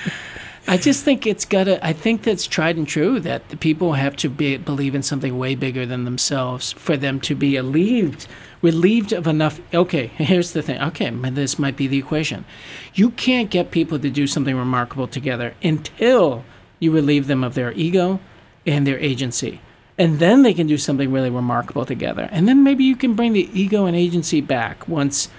I 0.68 0.78
just 0.78 1.04
think 1.04 1.28
it's 1.28 1.46
gotta. 1.46 1.86
I 1.86 1.94
think 1.94 2.24
that's 2.24 2.48
tried 2.48 2.78
and 2.78 2.88
true 2.88 3.20
that 3.20 3.50
the 3.50 3.58
people 3.58 3.94
have 3.94 4.16
to 4.18 4.30
be 4.30 4.58
believe 4.58 4.96
in 4.96 5.04
something 5.04 5.38
way 5.38 5.56
bigger 5.56 5.86
than 5.86 6.06
themselves 6.06 6.72
for 6.72 6.96
them 6.96 7.20
to 7.22 7.36
be 7.36 7.58
relieved, 7.58 8.28
relieved 8.62 9.12
of 9.14 9.28
enough. 9.28 9.60
Okay, 9.74 10.08
here's 10.18 10.52
the 10.54 10.62
thing. 10.62 10.82
Okay, 10.82 11.10
this 11.10 11.58
might 11.60 11.76
be 11.78 11.88
the 11.88 11.98
equation. 11.98 12.46
You 12.94 13.12
can't 13.12 13.50
get 13.50 13.72
people 13.72 14.00
to 14.00 14.10
do 14.10 14.28
something 14.28 14.56
remarkable 14.56 15.08
together 15.08 15.54
until 15.64 16.44
you 16.80 16.92
relieve 16.92 17.28
them 17.28 17.44
of 17.44 17.54
their 17.54 17.72
ego 17.74 18.20
and 18.66 18.86
their 18.88 19.00
agency. 19.00 19.62
And 19.98 20.20
then 20.20 20.42
they 20.42 20.54
can 20.54 20.68
do 20.68 20.78
something 20.78 21.12
really 21.12 21.30
remarkable 21.30 21.86
together. 21.86 22.28
And 22.32 22.48
then 22.48 22.64
maybe 22.64 22.84
you 22.84 22.96
can 22.96 23.14
bring 23.14 23.34
the 23.34 23.50
ego 23.60 23.86
and 23.86 23.96
agency 23.96 24.42
back 24.42 24.88
once 24.88 25.30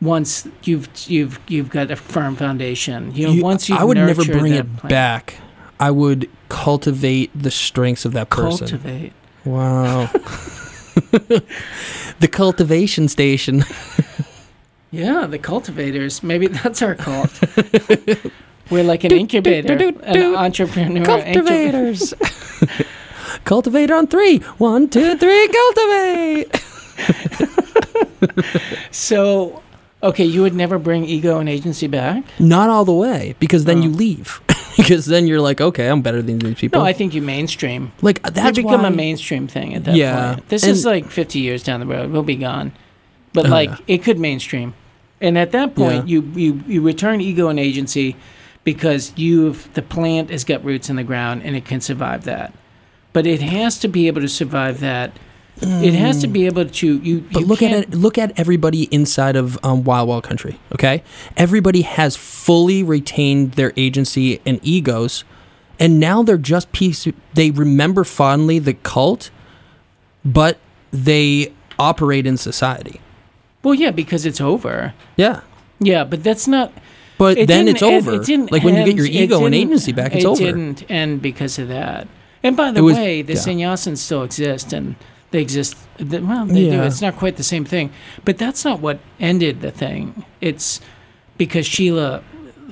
once 0.00 0.48
you've 0.64 0.88
you've 1.06 1.38
you've 1.46 1.70
got 1.70 1.90
a 1.90 1.96
firm 1.96 2.34
foundation. 2.36 3.14
You 3.14 3.26
know, 3.26 3.32
You- 3.34 3.42
once 3.42 3.68
you 3.68 3.76
I 3.76 3.84
would 3.84 3.96
never 3.96 4.24
bring 4.24 4.52
it 4.54 4.76
plan- 4.78 4.90
back. 4.90 5.34
I 5.78 5.90
would 5.90 6.30
cultivate 6.48 7.30
the 7.34 7.50
strengths 7.50 8.04
of 8.04 8.12
that 8.12 8.30
person. 8.30 8.68
Cultivate. 8.68 9.12
Wow. 9.44 10.08
the 12.20 12.28
cultivation 12.30 13.08
station. 13.08 13.64
Yeah, 14.90 15.26
the 15.26 15.38
cultivators. 15.38 16.22
Maybe 16.22 16.46
that's 16.48 16.82
our 16.82 16.94
cult. 16.94 17.30
We're 18.70 18.84
like 18.84 19.04
an 19.04 19.12
incubator, 19.12 19.74
an 20.02 20.34
entrepreneur. 20.36 21.04
Cultivators. 21.04 22.14
Cultivate 23.44 23.90
on 23.90 24.06
three. 24.06 24.38
One, 24.58 24.88
two, 24.88 25.16
three, 25.16 25.48
cultivate. 25.48 26.54
So, 28.90 29.62
okay, 30.02 30.24
you 30.24 30.42
would 30.42 30.54
never 30.54 30.78
bring 30.78 31.04
ego 31.04 31.38
and 31.38 31.48
agency 31.48 31.86
back. 31.86 32.24
Not 32.38 32.68
all 32.70 32.84
the 32.84 32.92
way, 32.92 33.34
because 33.40 33.64
then 33.64 33.78
Oh. 33.78 33.82
you 33.82 33.90
leave. 33.90 34.40
because 34.76 35.06
then 35.06 35.26
you're 35.26 35.40
like, 35.40 35.60
okay, 35.60 35.88
I'm 35.88 36.02
better 36.02 36.22
than 36.22 36.38
these 36.38 36.54
people. 36.58 36.80
No, 36.80 36.86
I 36.86 36.92
think 36.92 37.14
you 37.14 37.22
mainstream. 37.22 37.92
like 38.02 38.22
that's 38.22 38.56
you 38.56 38.64
become 38.64 38.82
why, 38.82 38.88
a 38.88 38.90
mainstream 38.90 39.46
thing 39.48 39.74
at 39.74 39.84
that 39.84 39.94
Yeah, 39.96 40.34
point. 40.34 40.48
This 40.48 40.62
and- 40.64 40.72
is 40.72 40.84
like 40.84 41.10
50 41.10 41.38
years 41.38 41.62
down 41.62 41.80
the 41.80 41.86
road. 41.86 42.10
We'll 42.10 42.22
be 42.22 42.36
gone. 42.36 42.72
But 43.32 43.46
Oh, 43.46 43.50
like 43.50 43.70
yeah. 43.70 43.76
it 43.88 44.02
could 44.02 44.18
mainstream. 44.18 44.74
And 45.20 45.38
at 45.38 45.52
that 45.52 45.74
point 45.74 46.08
you, 46.08 46.22
you 46.34 46.62
you 46.66 46.82
return 46.82 47.20
ego 47.20 47.48
and 47.48 47.58
agency 47.58 48.16
because 48.64 49.12
you've 49.16 49.72
the 49.74 49.82
plant 49.82 50.30
has 50.30 50.44
got 50.44 50.64
roots 50.64 50.90
in 50.90 50.96
the 50.96 51.04
ground 51.04 51.42
and 51.44 51.54
it 51.56 51.64
can 51.64 51.80
survive 51.80 52.24
that. 52.24 52.52
But 53.12 53.26
it 53.26 53.40
has 53.42 53.78
to 53.80 53.88
be 53.88 54.06
able 54.06 54.20
to 54.22 54.28
survive 54.28 54.80
that. 54.80 55.12
It 55.60 55.94
has 55.94 56.20
to 56.22 56.26
be 56.26 56.46
able 56.46 56.64
to 56.64 56.98
you. 56.98 57.20
But 57.30 57.40
you 57.42 57.46
look 57.46 57.62
at 57.62 57.70
it. 57.72 57.90
Look 57.94 58.18
at 58.18 58.36
everybody 58.38 58.84
inside 58.84 59.36
of 59.36 59.58
um, 59.62 59.84
Wild 59.84 60.08
Wild 60.08 60.24
Country. 60.24 60.58
Okay, 60.72 61.04
everybody 61.36 61.82
has 61.82 62.16
fully 62.16 62.82
retained 62.82 63.52
their 63.52 63.72
agency 63.76 64.40
and 64.44 64.58
egos, 64.62 65.24
and 65.78 66.00
now 66.00 66.22
they're 66.24 66.36
just 66.38 66.72
piece. 66.72 67.06
They 67.34 67.50
remember 67.52 68.02
fondly 68.02 68.58
the 68.58 68.74
cult, 68.74 69.30
but 70.24 70.58
they 70.90 71.52
operate 71.78 72.26
in 72.26 72.36
society. 72.36 73.00
Well, 73.62 73.74
yeah, 73.74 73.92
because 73.92 74.26
it's 74.26 74.40
over. 74.40 74.94
Yeah, 75.16 75.42
Yeah, 75.78 76.02
but 76.02 76.24
that's 76.24 76.48
not 76.48 76.72
but 77.18 77.38
It 77.38 77.46
then 77.46 77.68
it's 77.68 77.82
over. 77.82 78.14
it 78.14 78.26
didn't 78.26 78.50
like 78.50 78.64
when 78.64 78.74
you 78.74 78.84
get 78.84 78.96
your 78.96 79.06
ego 79.06 79.44
and 79.46 79.54
agency 79.54 79.92
back, 79.92 80.12
it's 80.16 80.24
it 80.24 80.28
over. 80.28 80.42
didn't 80.42 80.90
end 80.90 81.22
because 81.22 81.58
of 81.60 81.68
that. 81.68 82.08
And 82.42 82.56
by 82.56 82.72
the 82.72 82.80
It 82.80 82.82
was- 82.82 82.96
way, 82.96 83.22
the 83.22 83.34
yeah. 83.34 83.38
sannyasins 83.38 83.98
still 83.98 84.24
exist, 84.24 84.72
and 84.72 84.96
they 85.32 85.42
exist. 85.42 85.76
Well, 85.98 86.46
they 86.46 86.70
do. 86.70 86.82
It's 86.82 87.02
not 87.02 87.16
quite 87.16 87.36
the 87.36 87.42
same 87.42 87.64
thing, 87.64 87.90
but 88.24 88.38
that's 88.38 88.64
not 88.64 88.80
what 88.80 89.00
ended 89.18 89.60
the 89.60 89.70
thing. 89.70 90.24
It's 90.40 90.80
because 91.36 91.66
Sheila 91.66 92.22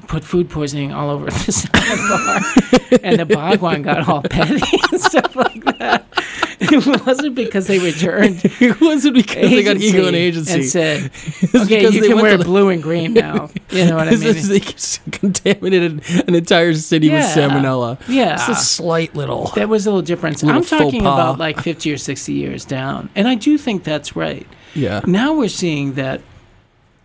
put 0.07 0.25
food 0.25 0.49
poisoning 0.51 0.93
all 0.93 1.11
over 1.11 1.27
the 1.31 2.89
bar, 2.91 3.01
and 3.03 3.19
the 3.19 3.27
Bhagwan 3.27 3.83
got 3.83 4.09
all 4.09 4.23
petty 4.23 4.61
and 4.93 5.01
stuff 5.01 5.35
like 5.37 5.65
that. 5.79 6.07
It 6.73 7.07
wasn't 7.07 7.35
because 7.35 7.67
they 7.69 7.79
returned 7.79 8.41
it 8.61 8.81
wasn't 8.81 9.15
because 9.15 9.51
they 9.51 9.63
got 9.63 9.79
ego 9.79 10.07
and 10.07 10.15
agency. 10.17 10.53
and 10.53 10.65
said, 10.65 11.05
It's 11.15 11.55
"Okay, 11.55 11.79
because 11.79 11.95
you 11.95 12.03
they 12.03 12.09
can 12.09 12.19
wear 12.21 12.37
the- 12.37 12.45
blue 12.45 12.69
and 12.69 12.83
green 12.83 13.15
now." 13.15 13.51
You 13.71 13.87
know 13.87 13.97
what 13.97 14.09
I 14.09 14.17
mean? 14.17 14.35
they 14.49 14.61
contaminated 15.11 16.03
an 16.29 16.35
entire 16.35 16.75
city 16.75 17.09
with 17.11 17.25
salmonella. 17.25 17.99
yeah, 18.09 18.35
It's 18.35 18.49
a 18.49 18.55
slight 18.55 19.15
little. 19.15 19.47
That 19.55 19.69
was 19.69 19.87
a 19.87 19.91
little 19.91 20.03
difference. 20.03 20.43
Little 20.43 20.59
I'm 20.61 20.67
talking 20.67 21.03
pas. 21.03 21.15
about 21.15 21.39
like 21.39 21.61
50 21.61 21.93
or 21.93 21.97
60 21.99 22.33
years 22.33 22.65
down. 22.65 23.09
And 23.15 23.27
I 23.29 23.37
do 23.37 23.57
think 23.57 23.85
that's 23.85 24.15
right. 24.15 24.47
Yeah. 24.75 25.01
Now 25.07 25.35
we're 25.35 25.49
seeing 25.49 25.95
that 25.95 26.21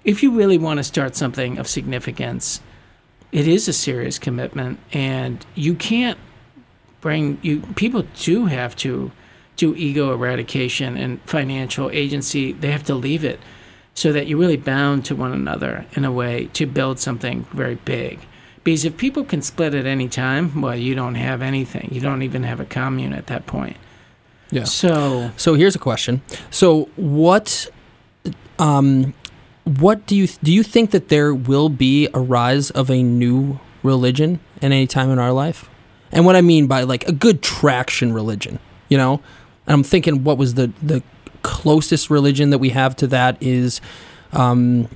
if 0.04 0.22
you 0.22 0.32
really 0.32 0.58
want 0.58 0.78
to 0.80 0.84
start 0.84 1.16
something 1.16 1.58
of 1.58 1.68
significance, 1.68 2.62
it 3.32 3.48
is 3.48 3.68
a 3.68 3.74
serious 3.74 4.20
commitment 4.20 4.80
and 4.92 5.46
you 5.56 5.76
can't 5.76 6.18
bring 7.02 7.38
you 7.42 7.62
people 7.76 8.04
do 8.20 8.48
have 8.48 8.76
to 8.78 9.12
do 9.56 9.76
ego 9.76 10.14
eradication 10.14 10.98
and 10.98 11.22
financial 11.22 11.90
agency, 11.92 12.52
they 12.52 12.72
have 12.72 12.84
to 12.86 12.96
leave 12.96 13.24
it 13.24 13.40
so 13.94 14.12
that 14.12 14.28
you're 14.28 14.38
really 14.38 14.58
bound 14.58 15.06
to 15.06 15.16
one 15.16 15.32
another 15.32 15.86
in 15.94 16.04
a 16.04 16.12
way 16.12 16.50
to 16.54 16.66
build 16.66 17.00
something 17.00 17.46
very 17.52 17.76
big. 17.76 18.20
Because 18.64 18.84
if 18.84 18.98
people 18.98 19.24
can 19.24 19.42
split 19.42 19.74
at 19.74 19.86
any 19.86 20.10
time, 20.10 20.62
well, 20.62 20.76
you 20.76 20.96
don't 20.96 21.16
have 21.16 21.42
anything. 21.42 21.90
You 21.92 22.02
don't 22.02 22.24
even 22.24 22.44
have 22.44 22.60
a 22.60 22.66
commune 22.66 23.14
at 23.14 23.28
that 23.28 23.46
point. 23.46 23.78
Yeah. 24.52 24.64
So, 24.66 25.32
So 25.38 25.54
here's 25.54 25.76
a 25.76 25.80
question. 25.80 26.22
So 26.50 26.90
what, 26.96 27.70
um, 28.60 29.14
what 29.64 30.06
do 30.08 30.16
you 30.16 30.28
do? 30.28 30.52
You 30.52 30.64
think 30.64 30.92
that 30.92 31.10
there 31.10 31.34
will 31.34 31.70
be 31.70 32.10
a 32.14 32.20
rise 32.20 32.70
of 32.72 32.90
a 32.90 33.02
new 33.02 33.60
religion 33.84 34.40
at 34.58 34.66
any 34.66 34.88
time 34.88 35.10
in 35.10 35.20
our 35.20 35.32
life? 35.32 35.70
And 36.12 36.26
what 36.26 36.36
I 36.36 36.42
mean 36.42 36.68
by 36.68 36.84
like 36.84 37.08
a 37.08 37.12
good 37.12 37.42
traction 37.42 38.14
religion, 38.14 38.60
you 38.90 38.98
know, 38.98 39.22
and 39.68 39.74
I'm 39.74 39.84
thinking 39.84 40.24
what 40.24 40.38
was 40.38 40.54
the 40.56 40.72
the 40.82 41.04
closest 41.44 42.10
religion 42.10 42.50
that 42.50 42.58
we 42.58 42.70
have 42.70 42.96
to 42.96 43.08
that 43.08 43.38
is, 43.42 43.80
um, 44.34 44.88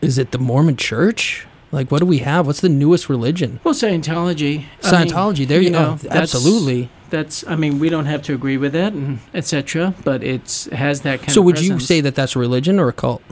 is 0.00 0.18
it 0.18 0.32
the 0.32 0.38
Mormon 0.38 0.76
Church? 0.76 1.46
Like, 1.72 1.92
what 1.92 2.00
do 2.00 2.06
we 2.06 2.18
have? 2.18 2.46
What's 2.48 2.60
the 2.60 2.68
newest 2.68 3.08
religion? 3.08 3.60
well, 3.62 3.74
Scientology. 3.74 4.64
I 4.82 5.04
mean, 5.04 5.08
Scientology. 5.08 5.46
there 5.46 5.60
you, 5.60 5.70
know, 5.70 5.96
go. 6.02 6.08
Absolutely. 6.10 6.90
That's. 7.10 7.46
I 7.46 7.54
mean, 7.54 7.78
we 7.78 7.88
don't 7.88 8.06
have 8.06 8.22
to 8.22 8.34
agree 8.34 8.56
with 8.56 8.74
it, 8.74 8.92
and 8.92 9.20
etc. 9.34 9.94
But 10.04 10.24
it's 10.24 10.66
it 10.66 10.72
has 10.74 11.02
that 11.02 11.20
kind 11.20 11.30
So 11.32 11.42
would 11.42 11.60
you 11.60 11.78
say 11.78 12.00
that 12.00 12.14
that's 12.16 12.34
a 12.34 12.38
religion 12.40 12.80
or 12.80 12.88
a 12.88 12.92
cult? 12.92 13.22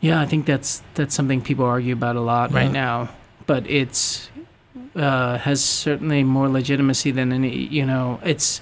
Yeah, 0.00 0.20
I 0.20 0.26
think 0.26 0.46
that's 0.46 0.82
that's 0.94 1.14
something 1.14 1.40
people 1.42 1.64
argue 1.64 1.92
about 1.94 2.16
a 2.16 2.20
lot 2.20 2.50
Yeah. 2.50 2.56
right 2.58 2.72
now. 2.72 3.10
But 3.46 3.68
it's 3.68 4.28
uh, 4.96 5.38
has 5.38 5.62
certainly 5.64 6.22
more 6.24 6.48
legitimacy 6.48 7.10
than 7.10 7.32
any. 7.32 7.56
You 7.56 7.86
know, 7.86 8.20
it's. 8.24 8.60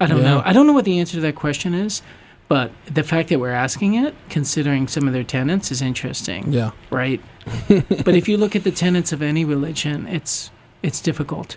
I 0.00 0.06
don't 0.06 0.22
know. 0.22 0.42
I 0.44 0.52
don't 0.52 0.66
know 0.66 0.72
what 0.72 0.84
the 0.84 0.98
answer 0.98 1.14
to 1.14 1.20
that 1.20 1.36
question 1.36 1.74
is, 1.74 2.02
but 2.48 2.72
the 2.86 3.04
fact 3.04 3.28
that 3.28 3.38
we're 3.38 3.52
asking 3.52 3.94
it, 3.94 4.14
considering 4.28 4.88
some 4.88 5.06
of 5.06 5.12
their 5.14 5.22
tenets, 5.22 5.70
is 5.70 5.80
interesting, 5.80 6.52
Yeah. 6.52 6.72
right? 6.90 7.20
but 7.68 8.14
if 8.16 8.28
you 8.28 8.36
look 8.36 8.56
at 8.56 8.64
the 8.64 8.72
tenets 8.72 9.12
of 9.12 9.22
any 9.22 9.44
religion, 9.44 10.06
it's 10.08 10.50
it's 10.82 11.00
difficult 11.00 11.56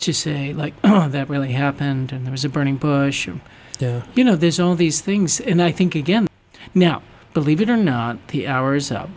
to 0.00 0.12
say 0.12 0.52
like, 0.52 0.74
oh, 0.84 1.08
that 1.08 1.28
really 1.30 1.52
happened, 1.52 2.12
and 2.12 2.26
there 2.26 2.30
was 2.32 2.44
a 2.44 2.48
burning 2.50 2.76
bush, 2.76 3.26
or 3.26 3.40
Yeah. 3.78 4.02
you 4.14 4.22
know, 4.22 4.36
there's 4.36 4.60
all 4.60 4.74
these 4.74 5.00
things. 5.00 5.40
And 5.40 5.62
I 5.62 5.72
think, 5.72 5.94
again, 5.94 6.28
now, 6.74 7.02
believe 7.32 7.60
it 7.62 7.70
or 7.70 7.76
not, 7.78 8.28
the 8.28 8.46
hour 8.46 8.74
is 8.74 8.90
up. 8.92 9.08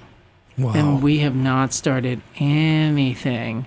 Wow. 0.58 0.74
And 0.74 1.04
we 1.04 1.20
have 1.20 1.36
not 1.36 1.74
started 1.74 2.22
anything. 2.38 3.66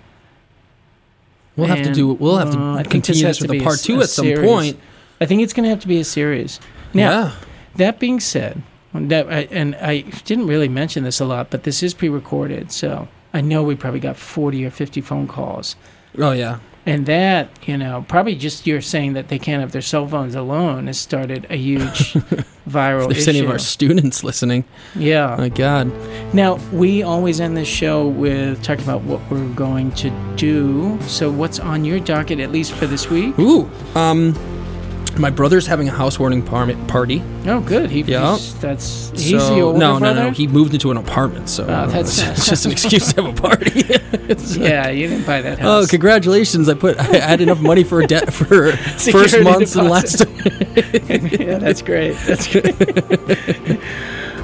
We'll 1.56 1.68
have 1.68 1.82
to 1.82 1.92
do. 1.92 2.12
We'll 2.12 2.38
have 2.38 2.54
uh, 2.54 2.78
to 2.78 2.82
this 2.82 2.90
continue 2.90 3.22
this 3.24 3.40
with 3.40 3.50
a 3.50 3.52
be 3.52 3.58
a 3.60 3.62
part 3.62 3.78
two 3.78 4.00
a 4.00 4.04
at 4.04 4.08
some 4.08 4.32
point. 4.34 4.78
I 5.20 5.26
think 5.26 5.42
it's 5.42 5.52
going 5.52 5.64
to 5.64 5.70
have 5.70 5.80
to 5.80 5.88
be 5.88 6.00
a 6.00 6.04
series. 6.04 6.60
Now, 6.92 7.10
yeah. 7.10 7.32
that 7.76 8.00
being 8.00 8.20
said, 8.20 8.62
that 8.92 9.28
I, 9.28 9.40
and 9.50 9.74
I 9.76 10.00
didn't 10.00 10.46
really 10.46 10.68
mention 10.68 11.04
this 11.04 11.20
a 11.20 11.24
lot, 11.24 11.50
but 11.50 11.62
this 11.62 11.82
is 11.82 11.94
pre-recorded, 11.94 12.72
so 12.72 13.08
I 13.32 13.40
know 13.40 13.62
we 13.62 13.74
probably 13.74 14.00
got 14.00 14.16
40 14.16 14.64
or 14.64 14.70
50 14.70 15.00
phone 15.00 15.26
calls. 15.26 15.76
Oh 16.18 16.32
yeah. 16.32 16.58
And 16.86 17.06
that, 17.06 17.48
you 17.66 17.78
know, 17.78 18.04
probably 18.08 18.34
just 18.34 18.66
you're 18.66 18.82
saying 18.82 19.14
that 19.14 19.28
they 19.28 19.38
can't 19.38 19.60
have 19.62 19.72
their 19.72 19.80
cell 19.82 20.06
phones 20.06 20.34
alone 20.34 20.86
has 20.86 20.98
started 20.98 21.46
a 21.48 21.56
huge 21.56 22.12
viral 22.68 23.04
If 23.04 23.08
there's 23.08 23.28
issue. 23.28 23.30
any 23.30 23.38
of 23.40 23.50
our 23.50 23.58
students 23.58 24.22
listening, 24.22 24.64
yeah. 24.94 25.34
my 25.38 25.48
God. 25.48 25.90
Now, 26.34 26.56
we 26.72 27.02
always 27.02 27.40
end 27.40 27.56
this 27.56 27.68
show 27.68 28.06
with 28.08 28.62
talking 28.62 28.84
about 28.84 29.02
what 29.02 29.20
we're 29.30 29.48
going 29.54 29.92
to 29.92 30.10
do. 30.36 30.98
So, 31.02 31.30
what's 31.30 31.58
on 31.58 31.84
your 31.86 32.00
docket, 32.00 32.38
at 32.40 32.52
least 32.52 32.72
for 32.72 32.86
this 32.86 33.08
week? 33.08 33.38
Ooh. 33.38 33.70
Um, 33.94 34.34
my 35.18 35.30
brother's 35.30 35.66
having 35.66 35.88
a 35.88 35.92
housewarming 35.92 36.42
par- 36.42 36.72
party. 36.88 37.22
Oh, 37.46 37.60
good. 37.60 37.90
He, 37.90 38.00
Yeah. 38.02 38.32
he's, 38.36 38.54
that's 38.60 39.10
he's 39.10 39.30
so, 39.42 39.54
the 39.54 39.60
older 39.60 39.78
no, 39.78 39.98
brother. 39.98 40.14
no, 40.14 40.26
no. 40.28 40.30
He 40.32 40.46
moved 40.46 40.74
into 40.74 40.90
an 40.90 40.96
apartment, 40.96 41.48
so 41.48 41.64
Oh, 41.64 41.68
uh, 41.68 41.86
that's- 41.86 42.18
it's 42.20 42.46
just 42.50 42.66
an 42.66 42.72
excuse 42.72 43.12
to 43.12 43.22
have 43.22 43.38
a 43.38 43.40
party. 43.40 43.84
Yeah, 44.58 44.88
you 44.88 45.06
didn't 45.08 45.26
buy 45.26 45.42
that 45.42 45.58
house. 45.58 45.84
Oh, 45.84 45.86
congratulations! 45.86 46.68
I 46.70 46.74
put 46.74 46.98
I 46.98 47.18
had 47.18 47.40
enough 47.42 47.60
money 47.60 47.84
for 47.84 48.00
a 48.00 48.06
debt 48.06 48.32
for 48.32 48.72
first 48.72 49.38
months 49.42 49.76
and 49.76 49.90
last. 49.90 50.24
yeah, 50.74 51.58
that's 51.58 51.82
great. 51.82 52.16
That's 52.26 52.46
great. 52.50 52.74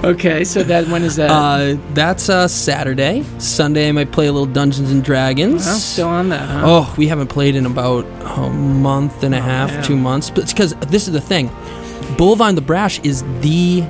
Okay, 0.04 0.44
so 0.44 0.62
that 0.62 0.86
when 0.88 1.02
is 1.02 1.16
that? 1.16 1.30
Uh, 1.30 1.76
that's 1.94 2.28
uh, 2.28 2.48
Saturday. 2.48 3.24
Sunday, 3.38 3.88
I 3.88 3.92
might 3.92 4.12
play 4.12 4.26
a 4.26 4.32
little 4.32 4.46
Dungeons 4.52 4.90
and 4.90 5.02
Dragons. 5.04 5.64
well, 5.66 5.76
still 5.78 6.08
on 6.08 6.28
that, 6.30 6.48
huh? 6.48 6.62
Oh, 6.64 6.94
we 6.98 7.06
haven't 7.08 7.28
played 7.28 7.54
in 7.56 7.66
about 7.66 8.04
a 8.38 8.50
month 8.50 9.22
and 9.22 9.34
a 9.34 9.38
Oh, 9.38 9.42
half, 9.42 9.70
man. 9.70 9.84
two 9.84 9.96
months. 9.96 10.30
But 10.30 10.40
it's 10.44 10.52
because 10.52 10.74
this 10.88 11.06
is 11.06 11.12
the 11.12 11.20
thing. 11.20 11.48
Bullvine 12.16 12.54
the 12.54 12.60
Brash 12.60 12.98
is 13.00 13.22
the 13.40 13.84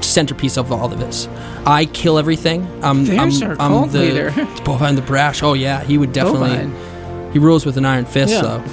centerpiece 0.00 0.56
of 0.56 0.70
all 0.72 0.92
of 0.92 0.98
this. 1.00 1.26
I 1.66 1.86
kill 1.86 2.18
everything. 2.18 2.66
I'm, 2.82 3.04
There's 3.04 3.42
I'm, 3.42 3.48
our 3.50 3.56
I'm 3.60 3.70
cult 3.72 3.90
the 3.92 3.98
leader. 4.00 4.30
Bullvine 4.64 4.96
the 4.96 5.02
Brash. 5.02 5.42
Oh 5.42 5.54
yeah, 5.54 5.82
he 5.82 5.98
would 5.98 6.12
definitely. 6.12 6.50
Bovine. 6.50 7.32
He 7.32 7.38
rules 7.40 7.66
with 7.66 7.76
an 7.76 7.84
iron 7.84 8.04
fist, 8.04 8.32
Yeah. 8.32 8.42
though. 8.42 8.64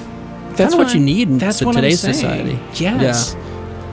That's, 0.55 0.75
what 0.75 0.87
I- 0.87 0.93
you 0.93 0.99
need 0.99 1.29
in 1.29 1.37
That's 1.39 1.59
today's 1.59 2.01
society. 2.01 2.59
Yes. 2.75 3.35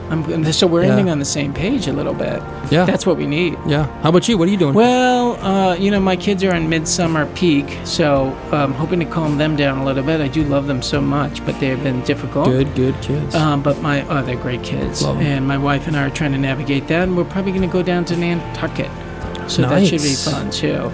I'm, 0.09 0.51
so 0.51 0.65
we're 0.67 0.83
Yeah. 0.83 0.89
ending 0.91 1.09
on 1.09 1.19
the 1.19 1.25
same 1.25 1.53
page 1.53 1.87
a 1.87 1.93
little 1.93 2.13
bit. 2.13 2.41
Yeah, 2.71 2.85
That's 2.85 3.05
what 3.05 3.17
we 3.17 3.25
need. 3.27 3.57
yeah. 3.67 3.87
How 4.01 4.09
about 4.09 4.27
you? 4.27 4.37
What 4.37 4.47
are 4.47 4.51
you 4.51 4.57
doing? 4.57 4.73
Well, 4.73 5.37
uh, 5.43 5.75
you 5.75 5.91
know, 5.91 5.99
my 5.99 6.15
kids 6.15 6.43
are 6.43 6.53
in 6.55 6.67
midsummer 6.69 7.25
peak, 7.35 7.77
so 7.83 8.35
I'm 8.51 8.73
hoping 8.73 8.99
to 8.99 9.05
calm 9.05 9.37
them 9.37 9.55
down 9.55 9.77
a 9.79 9.85
little 9.85 10.03
bit. 10.03 10.21
I 10.21 10.27
do 10.27 10.43
love 10.43 10.67
them 10.67 10.81
so 10.81 10.99
much, 10.99 11.45
but 11.45 11.59
they've 11.59 11.81
been 11.83 12.01
difficult. 12.01 12.45
good, 12.47 12.73
good 12.75 12.99
kids. 13.01 13.35
Um, 13.35 13.61
but 13.61 13.81
my 13.81 14.05
oh, 14.09 14.23
they're 14.23 14.35
great 14.35 14.63
kids, 14.63 15.03
and 15.03 15.47
my 15.47 15.57
wife 15.57 15.87
and 15.87 15.95
I 15.95 16.05
are 16.07 16.09
trying 16.09 16.31
to 16.31 16.37
navigate 16.37 16.87
that, 16.87 17.03
and 17.07 17.15
we're 17.17 17.23
probably 17.25 17.51
going 17.51 17.61
to 17.69 17.73
go 17.73 17.83
down 17.83 18.05
to 18.05 18.15
Nantucket, 18.17 18.89
so 19.47 19.61
that 19.63 19.85
should 19.85 20.01
be 20.01 20.13
fun 20.15 20.49
too. 20.51 20.91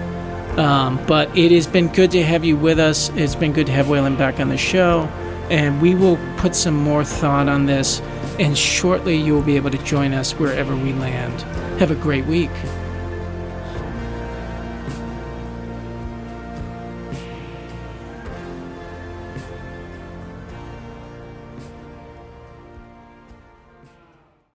Um, 0.60 0.98
but 1.06 1.36
it 1.36 1.52
has 1.52 1.66
been 1.66 1.88
good 1.88 2.10
to 2.12 2.22
have 2.22 2.44
you 2.44 2.56
with 2.56 2.78
us. 2.78 3.10
It's 3.14 3.34
been 3.34 3.52
good 3.52 3.66
to 3.66 3.72
have 3.72 3.88
Whalen 3.88 4.16
back 4.16 4.40
on 4.40 4.48
the 4.48 4.56
show, 4.56 5.08
and 5.50 5.80
we 5.82 5.94
will 5.94 6.18
put 6.38 6.54
some 6.56 6.74
more 6.76 7.04
thought 7.04 7.48
on 7.48 7.66
this. 7.66 8.00
And 8.38 8.56
shortly, 8.56 9.16
you 9.16 9.34
will 9.34 9.42
be 9.42 9.56
able 9.56 9.70
to 9.70 9.78
join 9.78 10.12
us 10.12 10.32
wherever 10.32 10.76
we 10.76 10.92
land. 10.92 11.40
Have 11.80 11.90
a 11.90 11.94
great 11.94 12.26
week. 12.26 12.50